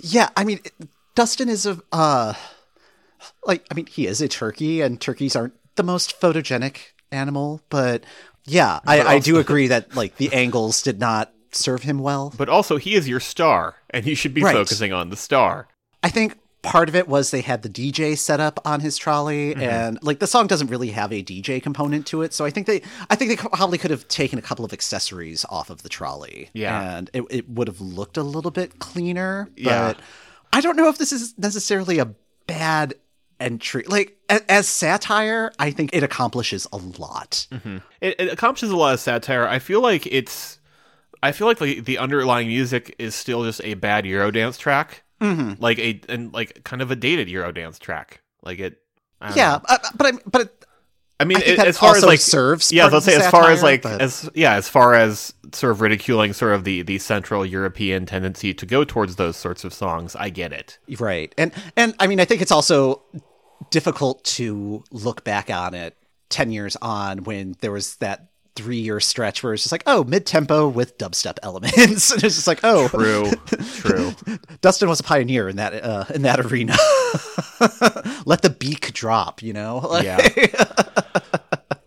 yeah, 0.00 0.28
I 0.36 0.44
mean, 0.44 0.60
Dustin 1.14 1.48
is 1.48 1.66
a 1.66 1.80
uh, 1.92 2.34
like 3.44 3.66
I 3.70 3.74
mean, 3.74 3.86
he 3.86 4.06
is 4.06 4.20
a 4.20 4.28
turkey, 4.28 4.80
and 4.80 5.00
turkeys 5.00 5.34
aren't 5.34 5.54
the 5.76 5.82
most 5.82 6.20
photogenic 6.20 6.92
animal, 7.10 7.62
but 7.68 8.04
yeah, 8.44 8.80
I, 8.86 9.00
I 9.02 9.18
do 9.18 9.38
agree 9.38 9.68
that 9.68 9.94
like 9.94 10.16
the 10.16 10.32
angles 10.32 10.82
did 10.82 10.98
not 11.00 11.32
serve 11.52 11.82
him 11.82 11.98
well. 11.98 12.32
But 12.36 12.48
also 12.48 12.76
he 12.76 12.94
is 12.94 13.08
your 13.08 13.20
star, 13.20 13.76
and 13.90 14.06
you 14.06 14.14
should 14.14 14.34
be 14.34 14.42
Right. 14.42 14.54
focusing 14.54 14.92
on 14.92 15.10
the 15.10 15.16
star. 15.16 15.68
I 16.02 16.08
think 16.08 16.38
part 16.62 16.88
of 16.88 16.94
it 16.94 17.08
was 17.08 17.30
they 17.32 17.40
had 17.40 17.62
the 17.62 17.68
DJ 17.68 18.16
set 18.16 18.38
up 18.40 18.60
on 18.64 18.80
his 18.80 18.96
trolley, 18.96 19.50
Mm-hmm. 19.52 19.60
and 19.62 19.98
like 20.02 20.18
the 20.20 20.26
song 20.26 20.46
doesn't 20.46 20.68
really 20.68 20.90
have 20.90 21.12
a 21.12 21.22
DJ 21.22 21.62
component 21.62 22.06
to 22.06 22.22
it. 22.22 22.32
So 22.32 22.44
I 22.44 22.50
think 22.50 22.66
they, 22.66 22.82
I 23.10 23.16
think 23.16 23.30
they 23.30 23.36
probably 23.36 23.78
could 23.78 23.90
have 23.90 24.06
taken 24.08 24.38
a 24.38 24.42
couple 24.42 24.64
of 24.64 24.72
accessories 24.72 25.44
off 25.50 25.70
of 25.70 25.82
the 25.82 25.88
trolley, 25.88 26.50
Yeah. 26.54 26.96
and 26.98 27.10
it, 27.12 27.22
it 27.30 27.48
would 27.50 27.68
have 27.68 27.80
looked 27.80 28.16
a 28.16 28.22
little 28.22 28.50
bit 28.50 28.78
cleaner. 28.78 29.48
Yeah. 29.56 29.92
But 29.92 30.00
I 30.52 30.60
don't 30.60 30.76
know 30.76 30.88
if 30.88 30.98
this 30.98 31.12
is 31.12 31.34
necessarily 31.38 31.98
a 31.98 32.14
bad 32.46 32.94
entry. 33.42 33.84
Like 33.86 34.16
a- 34.30 34.50
as 34.50 34.68
satire, 34.68 35.52
I 35.58 35.70
think 35.70 35.90
it 35.92 36.02
accomplishes 36.02 36.66
a 36.72 36.76
lot. 36.76 37.46
It, 38.00 38.16
it 38.18 38.32
accomplishes 38.32 38.70
a 38.70 38.76
lot 38.76 38.94
of 38.94 39.00
satire. 39.00 39.46
I 39.46 39.58
feel 39.58 39.80
like 39.80 40.06
it's, 40.06 40.58
I 41.22 41.32
feel 41.32 41.46
like 41.46 41.58
the, 41.58 41.80
the 41.80 41.98
underlying 41.98 42.48
music 42.48 42.94
is 42.98 43.14
still 43.14 43.44
just 43.44 43.60
a 43.64 43.74
bad 43.74 44.04
Eurodance 44.04 44.58
track, 44.58 45.02
mm-hmm. 45.20 45.62
like 45.62 45.78
a 45.78 46.00
and 46.08 46.32
like 46.32 46.64
kind 46.64 46.82
of 46.82 46.90
a 46.90 46.96
dated 46.96 47.28
Eurodance 47.28 47.78
track. 47.78 48.22
Like 48.42 48.58
it, 48.58 48.80
Yeah, 49.36 49.60
uh, 49.68 49.78
but 49.94 50.06
I, 50.06 50.18
but 50.26 50.40
it, 50.42 50.64
I 51.20 51.24
mean, 51.24 51.36
I 51.38 51.42
it- 51.42 51.58
as 51.60 51.78
far 51.78 51.94
as 51.96 52.04
like 52.04 52.18
serves 52.18 52.72
yeah, 52.72 52.86
let's 52.86 53.04
say 53.04 53.16
the 53.16 53.24
as 53.24 53.30
far 53.30 53.50
as 53.50 53.62
like 53.62 53.82
but- 53.82 54.00
as 54.02 54.28
yeah, 54.34 54.54
as 54.54 54.68
far 54.68 54.94
as 54.94 55.32
sort 55.52 55.70
of 55.70 55.80
ridiculing 55.80 56.32
sort 56.32 56.54
of 56.54 56.64
the 56.64 56.82
the 56.82 56.98
Central 56.98 57.46
European 57.46 58.06
tendency 58.06 58.52
to 58.54 58.66
go 58.66 58.82
towards 58.82 59.14
those 59.14 59.36
sorts 59.36 59.62
of 59.62 59.72
songs. 59.72 60.16
I 60.16 60.30
get 60.30 60.52
it. 60.52 60.78
Right. 60.98 61.32
And 61.38 61.52
and 61.76 61.94
I 62.00 62.08
mean 62.08 62.18
I 62.18 62.24
think 62.24 62.42
it's 62.42 62.50
also 62.50 63.02
difficult 63.70 64.22
to 64.24 64.82
look 64.90 65.24
back 65.24 65.50
on 65.50 65.74
it 65.74 65.96
10 66.30 66.50
years 66.50 66.76
on 66.82 67.24
when 67.24 67.54
there 67.60 67.72
was 67.72 67.96
that 67.96 68.28
3 68.56 68.76
year 68.76 69.00
stretch 69.00 69.42
where 69.42 69.54
it's 69.54 69.62
just 69.62 69.72
like 69.72 69.82
oh 69.86 70.04
mid 70.04 70.26
tempo 70.26 70.68
with 70.68 70.98
dubstep 70.98 71.38
elements 71.42 72.10
and 72.10 72.22
it's 72.24 72.34
just 72.34 72.46
like 72.46 72.60
oh 72.64 72.88
True, 72.88 73.30
true. 73.76 74.12
Dustin 74.60 74.88
was 74.88 75.00
a 75.00 75.04
pioneer 75.04 75.48
in 75.48 75.56
that 75.56 75.72
uh, 75.82 76.04
in 76.14 76.22
that 76.22 76.38
arena. 76.40 76.72
Let 78.26 78.42
the 78.42 78.50
beak 78.50 78.92
drop, 78.92 79.42
you 79.42 79.52
know. 79.52 79.98
Yeah. 80.02 80.18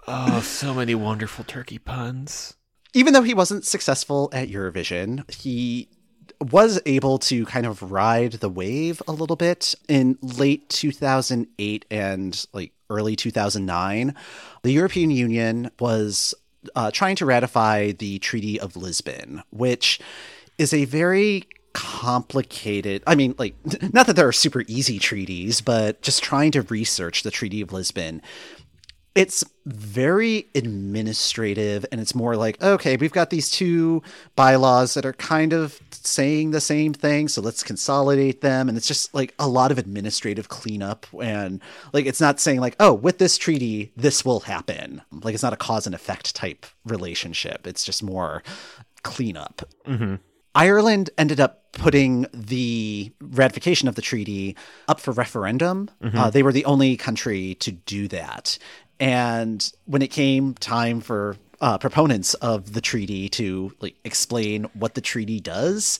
oh, 0.08 0.42
so 0.42 0.74
many 0.74 0.96
wonderful 0.96 1.44
turkey 1.46 1.78
puns. 1.78 2.56
even 2.94 3.14
though 3.14 3.24
he 3.24 3.34
wasn't 3.34 3.66
successful 3.66 4.30
at 4.34 4.50
Eurovision, 4.50 5.30
he 5.32 5.90
was 6.42 6.80
able 6.86 7.18
to 7.20 7.46
kind 7.46 7.66
of 7.66 7.92
ride 7.92 8.34
the 8.34 8.50
wave 8.50 9.02
a 9.08 9.12
little 9.12 9.36
bit 9.36 9.76
in 9.88 10.18
late 10.22 10.70
2008 10.70 11.86
and 11.90 12.46
like 12.54 12.72
early 12.90 13.16
2009. 13.16 14.14
The 14.64 14.72
European 14.72 15.12
Union 15.12 15.72
was 15.80 16.34
uh, 16.76 16.92
trying 16.92 17.16
to 17.18 17.26
ratify 17.26 17.92
the 17.92 18.20
Treaty 18.20 18.60
of 18.60 18.76
Lisbon, 18.76 19.44
which 19.52 20.00
is 20.58 20.74
a 20.74 20.86
very 20.86 21.48
complicated 21.74 23.04
i 23.06 23.16
mean 23.16 23.36
like 23.38 23.54
not 23.94 24.08
that 24.08 24.16
there 24.16 24.26
are 24.26 24.32
super 24.32 24.64
easy 24.66 24.98
treaties 24.98 25.60
but 25.60 26.02
just 26.02 26.24
trying 26.24 26.50
to 26.50 26.62
research 26.62 27.24
the 27.24 27.30
treaty 27.30 27.60
of 27.60 27.74
lisbon 27.74 28.22
it's 29.16 29.44
very 29.66 30.48
administrative 30.54 31.86
and 31.92 32.00
it's 32.02 32.14
more 32.14 32.36
like 32.36 32.62
okay 32.62 32.98
we've 32.98 33.14
got 33.14 33.30
these 33.30 33.50
two 33.50 34.04
bylaws 34.36 34.94
that 34.94 35.06
are 35.06 35.14
kind 35.14 35.54
of 35.54 35.80
saying 35.92 36.52
the 36.52 36.62
same 36.62 36.94
thing 36.94 37.28
so 37.28 37.42
let's 37.42 37.64
consolidate 37.64 38.42
them. 38.42 38.70
And 38.70 38.78
it's 38.78 38.88
just 38.88 39.14
like 39.14 39.34
a 39.40 39.48
lot 39.48 39.72
of 39.72 39.78
administrative 39.78 40.50
cleanup 40.50 41.08
and 41.22 41.62
like 41.94 42.06
it's 42.06 42.22
not 42.22 42.40
saying 42.40 42.60
like 42.60 42.76
oh 42.80 42.94
with 42.94 43.18
this 43.18 43.38
treaty 43.38 43.92
this 43.96 44.24
will 44.24 44.42
happen. 44.42 45.02
Like 45.12 45.34
it's 45.34 45.44
not 45.44 45.54
a 45.54 45.58
cause 45.58 45.86
and 45.86 45.96
effect 45.96 46.36
type 46.36 46.66
relationship. 46.86 47.66
It's 47.66 47.84
just 47.84 48.04
more 48.04 48.44
cleanup. 49.04 49.68
Ireland 50.54 51.10
ended 51.18 51.40
up 51.42 51.64
putting 51.74 52.28
the 52.34 53.12
ratification 53.20 53.90
of 53.90 53.96
the 53.96 54.02
treaty 54.02 54.56
up 54.88 55.02
for 55.02 55.12
referendum. 55.12 55.90
Uh, 56.18 56.30
they 56.30 56.44
were 56.44 56.54
the 56.54 56.64
only 56.66 56.96
country 56.96 57.56
to 57.56 57.72
do 57.72 58.08
that. 58.08 58.58
And 59.00 59.72
when 59.86 60.02
it 60.02 60.12
came 60.12 60.54
time 60.54 61.02
for 61.02 61.38
uh, 61.62 61.78
proponents 61.78 62.34
of 62.36 62.74
the 62.74 62.82
treaty 62.82 63.30
to 63.30 63.74
like 63.80 63.96
explain 64.04 64.66
what 64.74 64.96
the 64.96 65.02
treaty 65.02 65.40
does, 65.40 66.00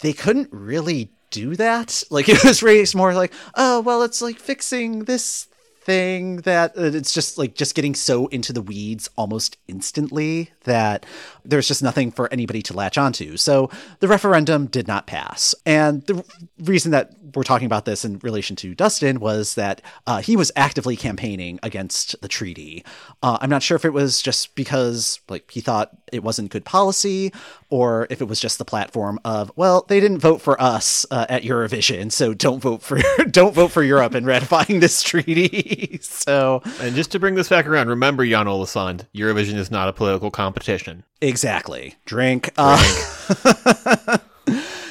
they 0.00 0.12
couldn't 0.12 0.48
really 0.52 1.10
do 1.30 1.56
that. 1.56 2.02
Like 2.10 2.28
it 2.30 2.44
was 2.44 2.62
raised 2.62 2.94
more 2.94 3.14
like, 3.14 3.32
oh 3.54 3.80
well, 3.80 4.02
it's 4.02 4.22
like 4.22 4.38
fixing 4.38 5.04
this 5.04 5.48
thing 5.84 6.36
that 6.38 6.76
uh, 6.76 6.82
it's 6.82 7.12
just 7.12 7.38
like 7.38 7.54
just 7.54 7.74
getting 7.74 7.94
so 7.94 8.26
into 8.28 8.52
the 8.52 8.62
weeds 8.62 9.08
almost 9.16 9.58
instantly 9.68 10.50
that 10.64 11.04
there's 11.44 11.68
just 11.68 11.82
nothing 11.82 12.10
for 12.10 12.32
anybody 12.32 12.62
to 12.62 12.72
latch 12.74 12.96
onto. 12.98 13.36
So 13.36 13.70
the 14.00 14.08
referendum 14.08 14.66
did 14.66 14.86
not 14.86 15.06
pass. 15.06 15.54
And 15.66 16.06
the 16.06 16.24
reason 16.58 16.92
that 16.92 17.12
we're 17.34 17.42
talking 17.42 17.66
about 17.66 17.84
this 17.84 18.04
in 18.04 18.18
relation 18.18 18.56
to 18.56 18.74
Dustin 18.74 19.20
was 19.20 19.54
that 19.54 19.80
uh, 20.06 20.20
he 20.20 20.36
was 20.36 20.52
actively 20.56 20.96
campaigning 20.96 21.58
against 21.62 22.20
the 22.20 22.28
treaty. 22.28 22.84
Uh, 23.22 23.38
I'm 23.40 23.50
not 23.50 23.62
sure 23.62 23.76
if 23.76 23.84
it 23.84 23.92
was 23.92 24.20
just 24.20 24.54
because 24.54 25.20
like 25.28 25.50
he 25.50 25.60
thought 25.60 25.96
it 26.12 26.22
wasn't 26.22 26.50
good 26.50 26.64
policy 26.64 27.32
or 27.70 28.06
if 28.10 28.20
it 28.20 28.26
was 28.26 28.38
just 28.38 28.58
the 28.58 28.64
platform 28.64 29.18
of 29.24 29.50
well 29.56 29.84
they 29.88 29.98
didn't 29.98 30.18
vote 30.18 30.40
for 30.40 30.60
us 30.60 31.06
uh, 31.10 31.26
at 31.28 31.42
Eurovision 31.42 32.12
so 32.12 32.34
don't 32.34 32.60
vote 32.60 32.82
for 32.82 32.98
don't 33.30 33.54
vote 33.54 33.72
for 33.72 33.82
Europe 33.82 34.14
in 34.14 34.24
ratifying 34.24 34.80
this 34.80 35.02
treaty 35.02 35.71
so 36.00 36.62
And 36.80 36.94
just 36.94 37.10
to 37.12 37.18
bring 37.18 37.34
this 37.34 37.48
back 37.48 37.66
around, 37.66 37.88
remember 37.88 38.26
Jan 38.26 38.48
Ola 38.48 38.66
Sand, 38.66 39.06
Eurovision 39.14 39.54
is 39.56 39.70
not 39.70 39.88
a 39.88 39.92
political 39.92 40.30
competition. 40.30 41.04
exactly 41.20 41.94
drink, 42.06 42.50
Uh, 42.56 44.18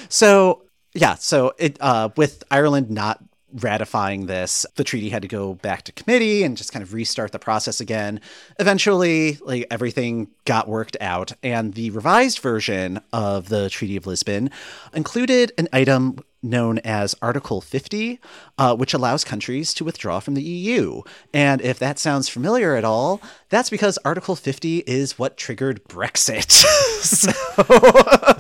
so 0.09 0.63
yeah 0.93 1.15
so 1.15 1.53
it 1.57 1.77
uh, 1.81 2.09
with 2.17 2.43
Ireland 2.51 2.89
not 2.89 3.23
ratifying 3.53 4.27
this. 4.27 4.65
The 4.75 4.83
treaty 4.83 5.09
had 5.09 5.21
to 5.23 5.27
go 5.27 5.55
back 5.55 5.83
to 5.83 5.91
committee 5.91 6.43
and 6.43 6.55
just 6.55 6.71
kind 6.71 6.83
of 6.83 6.93
restart 6.93 7.31
the 7.31 7.39
process 7.39 7.81
again. 7.81 8.21
Eventually, 8.59 9.37
like 9.41 9.67
everything 9.69 10.29
got 10.45 10.67
worked 10.67 10.95
out, 11.01 11.33
and 11.43 11.73
the 11.73 11.89
revised 11.89 12.39
version 12.39 13.01
of 13.11 13.49
the 13.49 13.69
Treaty 13.69 13.97
of 13.97 14.07
Lisbon 14.07 14.49
included 14.93 15.51
an 15.57 15.67
item 15.73 16.19
known 16.43 16.79
as 16.79 17.15
Article 17.21 17.61
50, 17.61 18.19
uh, 18.57 18.75
which 18.75 18.93
allows 18.93 19.23
countries 19.23 19.73
to 19.75 19.83
withdraw 19.83 20.19
from 20.19 20.33
the 20.33 20.41
EU. 20.43 21.01
And 21.33 21.61
if 21.61 21.77
that 21.79 21.99
sounds 21.99 22.29
familiar 22.29 22.75
at 22.75 22.83
all, 22.83 23.21
that's 23.49 23.69
because 23.69 23.97
Article 24.05 24.35
50 24.35 24.79
is 24.87 25.19
what 25.19 25.37
triggered 25.37 25.83
Brexit. 25.85 26.49
so, 27.01 27.31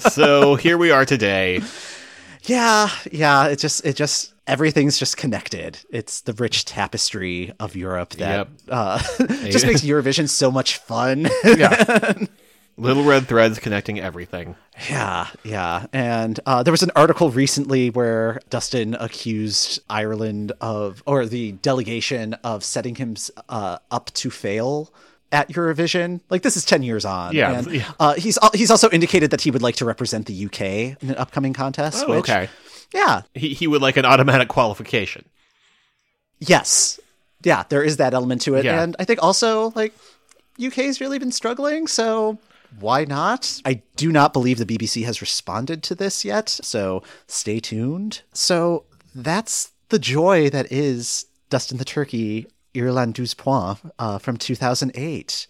So 0.09 0.55
here 0.55 0.77
we 0.77 0.91
are 0.91 1.05
today. 1.05 1.61
yeah, 2.43 2.89
yeah, 3.11 3.47
it 3.47 3.59
just, 3.59 3.85
it 3.85 3.95
just, 3.95 4.33
everything's 4.47 4.97
just 4.97 5.17
connected. 5.17 5.77
It's 5.91 6.21
the 6.21 6.33
rich 6.33 6.65
tapestry 6.65 7.53
of 7.59 7.75
Europe 7.75 8.11
that 8.15 8.47
Yep. 8.47 8.49
uh, 8.69 8.97
just 9.49 9.65
makes 9.65 9.81
Eurovision 9.81 10.27
so 10.27 10.49
much 10.51 10.77
fun. 10.77 11.29
Yeah. 11.43 12.13
Little 12.81 13.03
red 13.03 13.27
threads 13.27 13.59
connecting 13.59 13.99
everything. 13.99 14.55
Yeah, 14.89 15.27
yeah. 15.43 15.85
And 15.93 16.39
uh, 16.45 16.63
there 16.63 16.71
was 16.71 16.83
an 16.83 16.91
article 16.95 17.29
recently 17.29 17.89
where 17.89 18.39
Dustin 18.49 18.95
accused 18.99 19.79
Ireland 19.89 20.51
of, 20.61 21.03
or 21.05 21.25
the 21.25 21.51
delegation 21.53 22.33
of 22.43 22.63
setting 22.63 22.95
him 22.95 23.15
uh, 23.49 23.77
up 23.91 24.11
to 24.15 24.29
fail 24.31 24.91
at 25.31 25.49
Eurovision. 25.49 26.21
Like 26.29 26.41
this 26.41 26.57
is 26.57 26.65
ten 26.65 26.81
years 26.83 27.05
on. 27.05 27.35
Yeah, 27.35 27.59
And, 27.59 27.67
yeah. 27.71 27.91
Uh, 27.99 28.13
he's 28.15 28.37
he's 28.53 28.71
also 28.71 28.89
indicated 28.89 29.31
that 29.31 29.41
he 29.41 29.51
would 29.51 29.61
like 29.61 29.75
to 29.75 29.85
represent 29.85 30.25
the 30.25 30.45
UK 30.45 30.61
in 31.01 31.09
an 31.09 31.15
upcoming 31.17 31.53
contest. 31.53 32.03
Oh, 32.07 32.09
which, 32.15 32.29
okay. 32.29 32.49
Yeah. 32.93 33.21
He 33.33 33.53
he 33.53 33.67
would 33.67 33.81
like 33.81 33.97
an 33.97 34.05
automatic 34.05 34.47
qualification. 34.49 35.25
Yes. 36.39 36.99
Yeah. 37.43 37.63
There 37.69 37.83
is 37.83 37.97
that 37.97 38.13
element 38.13 38.41
to 38.43 38.55
it, 38.55 38.65
Yeah. 38.65 38.81
and 38.81 38.95
I 38.99 39.05
think 39.05 39.21
also 39.21 39.71
like 39.75 39.93
UK's 40.61 40.99
really 40.99 41.19
been 41.19 41.31
struggling, 41.31 41.87
so 41.87 42.39
why 42.79 43.05
not? 43.05 43.61
I 43.65 43.81
do 43.95 44.11
not 44.11 44.33
believe 44.33 44.57
the 44.57 44.65
BBC 44.65 45.05
has 45.05 45.21
responded 45.21 45.83
to 45.83 45.95
this 45.95 46.23
yet, 46.25 46.49
so 46.49 47.03
stay 47.27 47.59
tuned. 47.59 48.21
So 48.33 48.85
that's 49.13 49.71
the 49.89 49.99
joy 49.99 50.49
that 50.49 50.71
is 50.71 51.25
Dustin 51.49 51.77
the 51.77 51.85
Turkey, 51.85 52.47
Ireland 52.75 53.15
12 53.15 53.37
Points 53.37 53.81
uh, 53.99 54.17
from 54.17 54.37
2008. 54.37 55.47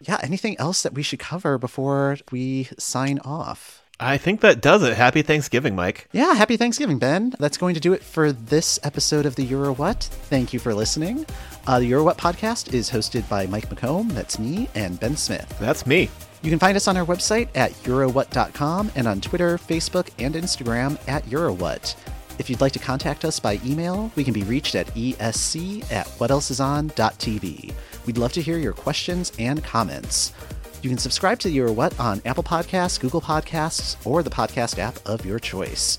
Yeah, 0.00 0.18
anything 0.22 0.58
else 0.58 0.82
that 0.82 0.94
we 0.94 1.02
should 1.02 1.18
cover 1.20 1.56
before 1.56 2.18
we 2.30 2.68
sign 2.78 3.20
off? 3.20 3.82
I 4.00 4.18
think 4.18 4.40
that 4.40 4.60
does 4.60 4.82
it. 4.82 4.96
Happy 4.96 5.22
Thanksgiving, 5.22 5.76
Mike. 5.76 6.08
Yeah, 6.12 6.34
happy 6.34 6.56
Thanksgiving, 6.56 6.98
Ben. 6.98 7.32
That's 7.38 7.56
going 7.56 7.74
to 7.74 7.80
do 7.80 7.92
it 7.92 8.02
for 8.02 8.32
this 8.32 8.80
episode 8.82 9.24
of 9.24 9.36
the 9.36 9.44
Euro 9.44 9.72
What. 9.72 10.02
Thank 10.02 10.52
you 10.52 10.58
for 10.58 10.74
listening. 10.74 11.24
Uh, 11.68 11.78
the 11.78 11.86
Euro 11.86 12.02
What 12.02 12.18
podcast 12.18 12.74
is 12.74 12.90
hosted 12.90 13.26
by 13.28 13.46
Mike 13.46 13.70
McComb, 13.70 14.10
that's 14.10 14.38
me, 14.38 14.68
and 14.74 14.98
Ben 14.98 15.16
Smith. 15.16 15.56
That's 15.60 15.86
me. 15.86 16.10
You 16.44 16.50
can 16.50 16.58
find 16.58 16.76
us 16.76 16.88
on 16.88 16.98
our 16.98 17.06
website 17.06 17.48
at 17.54 17.72
eurowhat.com 17.84 18.92
and 18.96 19.08
on 19.08 19.22
Twitter, 19.22 19.56
Facebook, 19.56 20.10
and 20.18 20.34
Instagram 20.34 20.98
at 21.08 21.24
Eurowhat. 21.24 21.94
If 22.38 22.50
you'd 22.50 22.60
like 22.60 22.74
to 22.74 22.78
contact 22.78 23.24
us 23.24 23.40
by 23.40 23.58
email, 23.64 24.12
we 24.14 24.24
can 24.24 24.34
be 24.34 24.42
reached 24.42 24.74
at 24.74 24.88
esc 24.88 25.90
at 25.90 26.06
whatelseison.tv. 26.06 27.72
We'd 28.04 28.18
love 28.18 28.34
to 28.34 28.42
hear 28.42 28.58
your 28.58 28.74
questions 28.74 29.32
and 29.38 29.64
comments. 29.64 30.34
You 30.82 30.90
can 30.90 30.98
subscribe 30.98 31.38
to 31.38 31.50
Euro 31.50 31.72
What 31.72 31.98
on 31.98 32.20
Apple 32.26 32.44
Podcasts, 32.44 33.00
Google 33.00 33.22
Podcasts, 33.22 33.96
or 34.04 34.22
the 34.22 34.28
podcast 34.28 34.78
app 34.78 34.98
of 35.06 35.24
your 35.24 35.38
choice. 35.38 35.98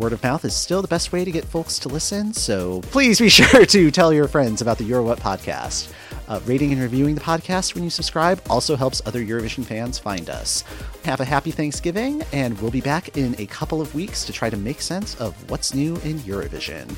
Word 0.00 0.12
of 0.12 0.20
mouth 0.24 0.44
is 0.44 0.56
still 0.56 0.82
the 0.82 0.88
best 0.88 1.12
way 1.12 1.24
to 1.24 1.30
get 1.30 1.44
folks 1.44 1.78
to 1.78 1.88
listen, 1.88 2.34
so 2.34 2.80
please 2.90 3.20
be 3.20 3.28
sure 3.30 3.64
to 3.64 3.90
tell 3.92 4.12
your 4.12 4.26
friends 4.26 4.60
about 4.60 4.78
the 4.78 4.84
Euro 4.84 5.04
What 5.04 5.20
podcast. 5.20 5.92
Uh, 6.28 6.40
rating 6.44 6.72
and 6.72 6.80
reviewing 6.80 7.14
the 7.14 7.20
podcast 7.20 7.74
when 7.74 7.84
you 7.84 7.90
subscribe 7.90 8.40
also 8.50 8.76
helps 8.76 9.00
other 9.06 9.24
Eurovision 9.24 9.64
fans 9.64 9.98
find 9.98 10.28
us. 10.28 10.62
Have 11.04 11.20
a 11.20 11.24
happy 11.24 11.50
Thanksgiving, 11.50 12.22
and 12.32 12.60
we'll 12.60 12.70
be 12.70 12.80
back 12.80 13.16
in 13.16 13.34
a 13.38 13.46
couple 13.46 13.80
of 13.80 13.94
weeks 13.94 14.24
to 14.24 14.32
try 14.32 14.50
to 14.50 14.56
make 14.56 14.80
sense 14.80 15.14
of 15.20 15.34
what's 15.50 15.74
new 15.74 15.94
in 15.96 16.18
Eurovision. 16.20 16.94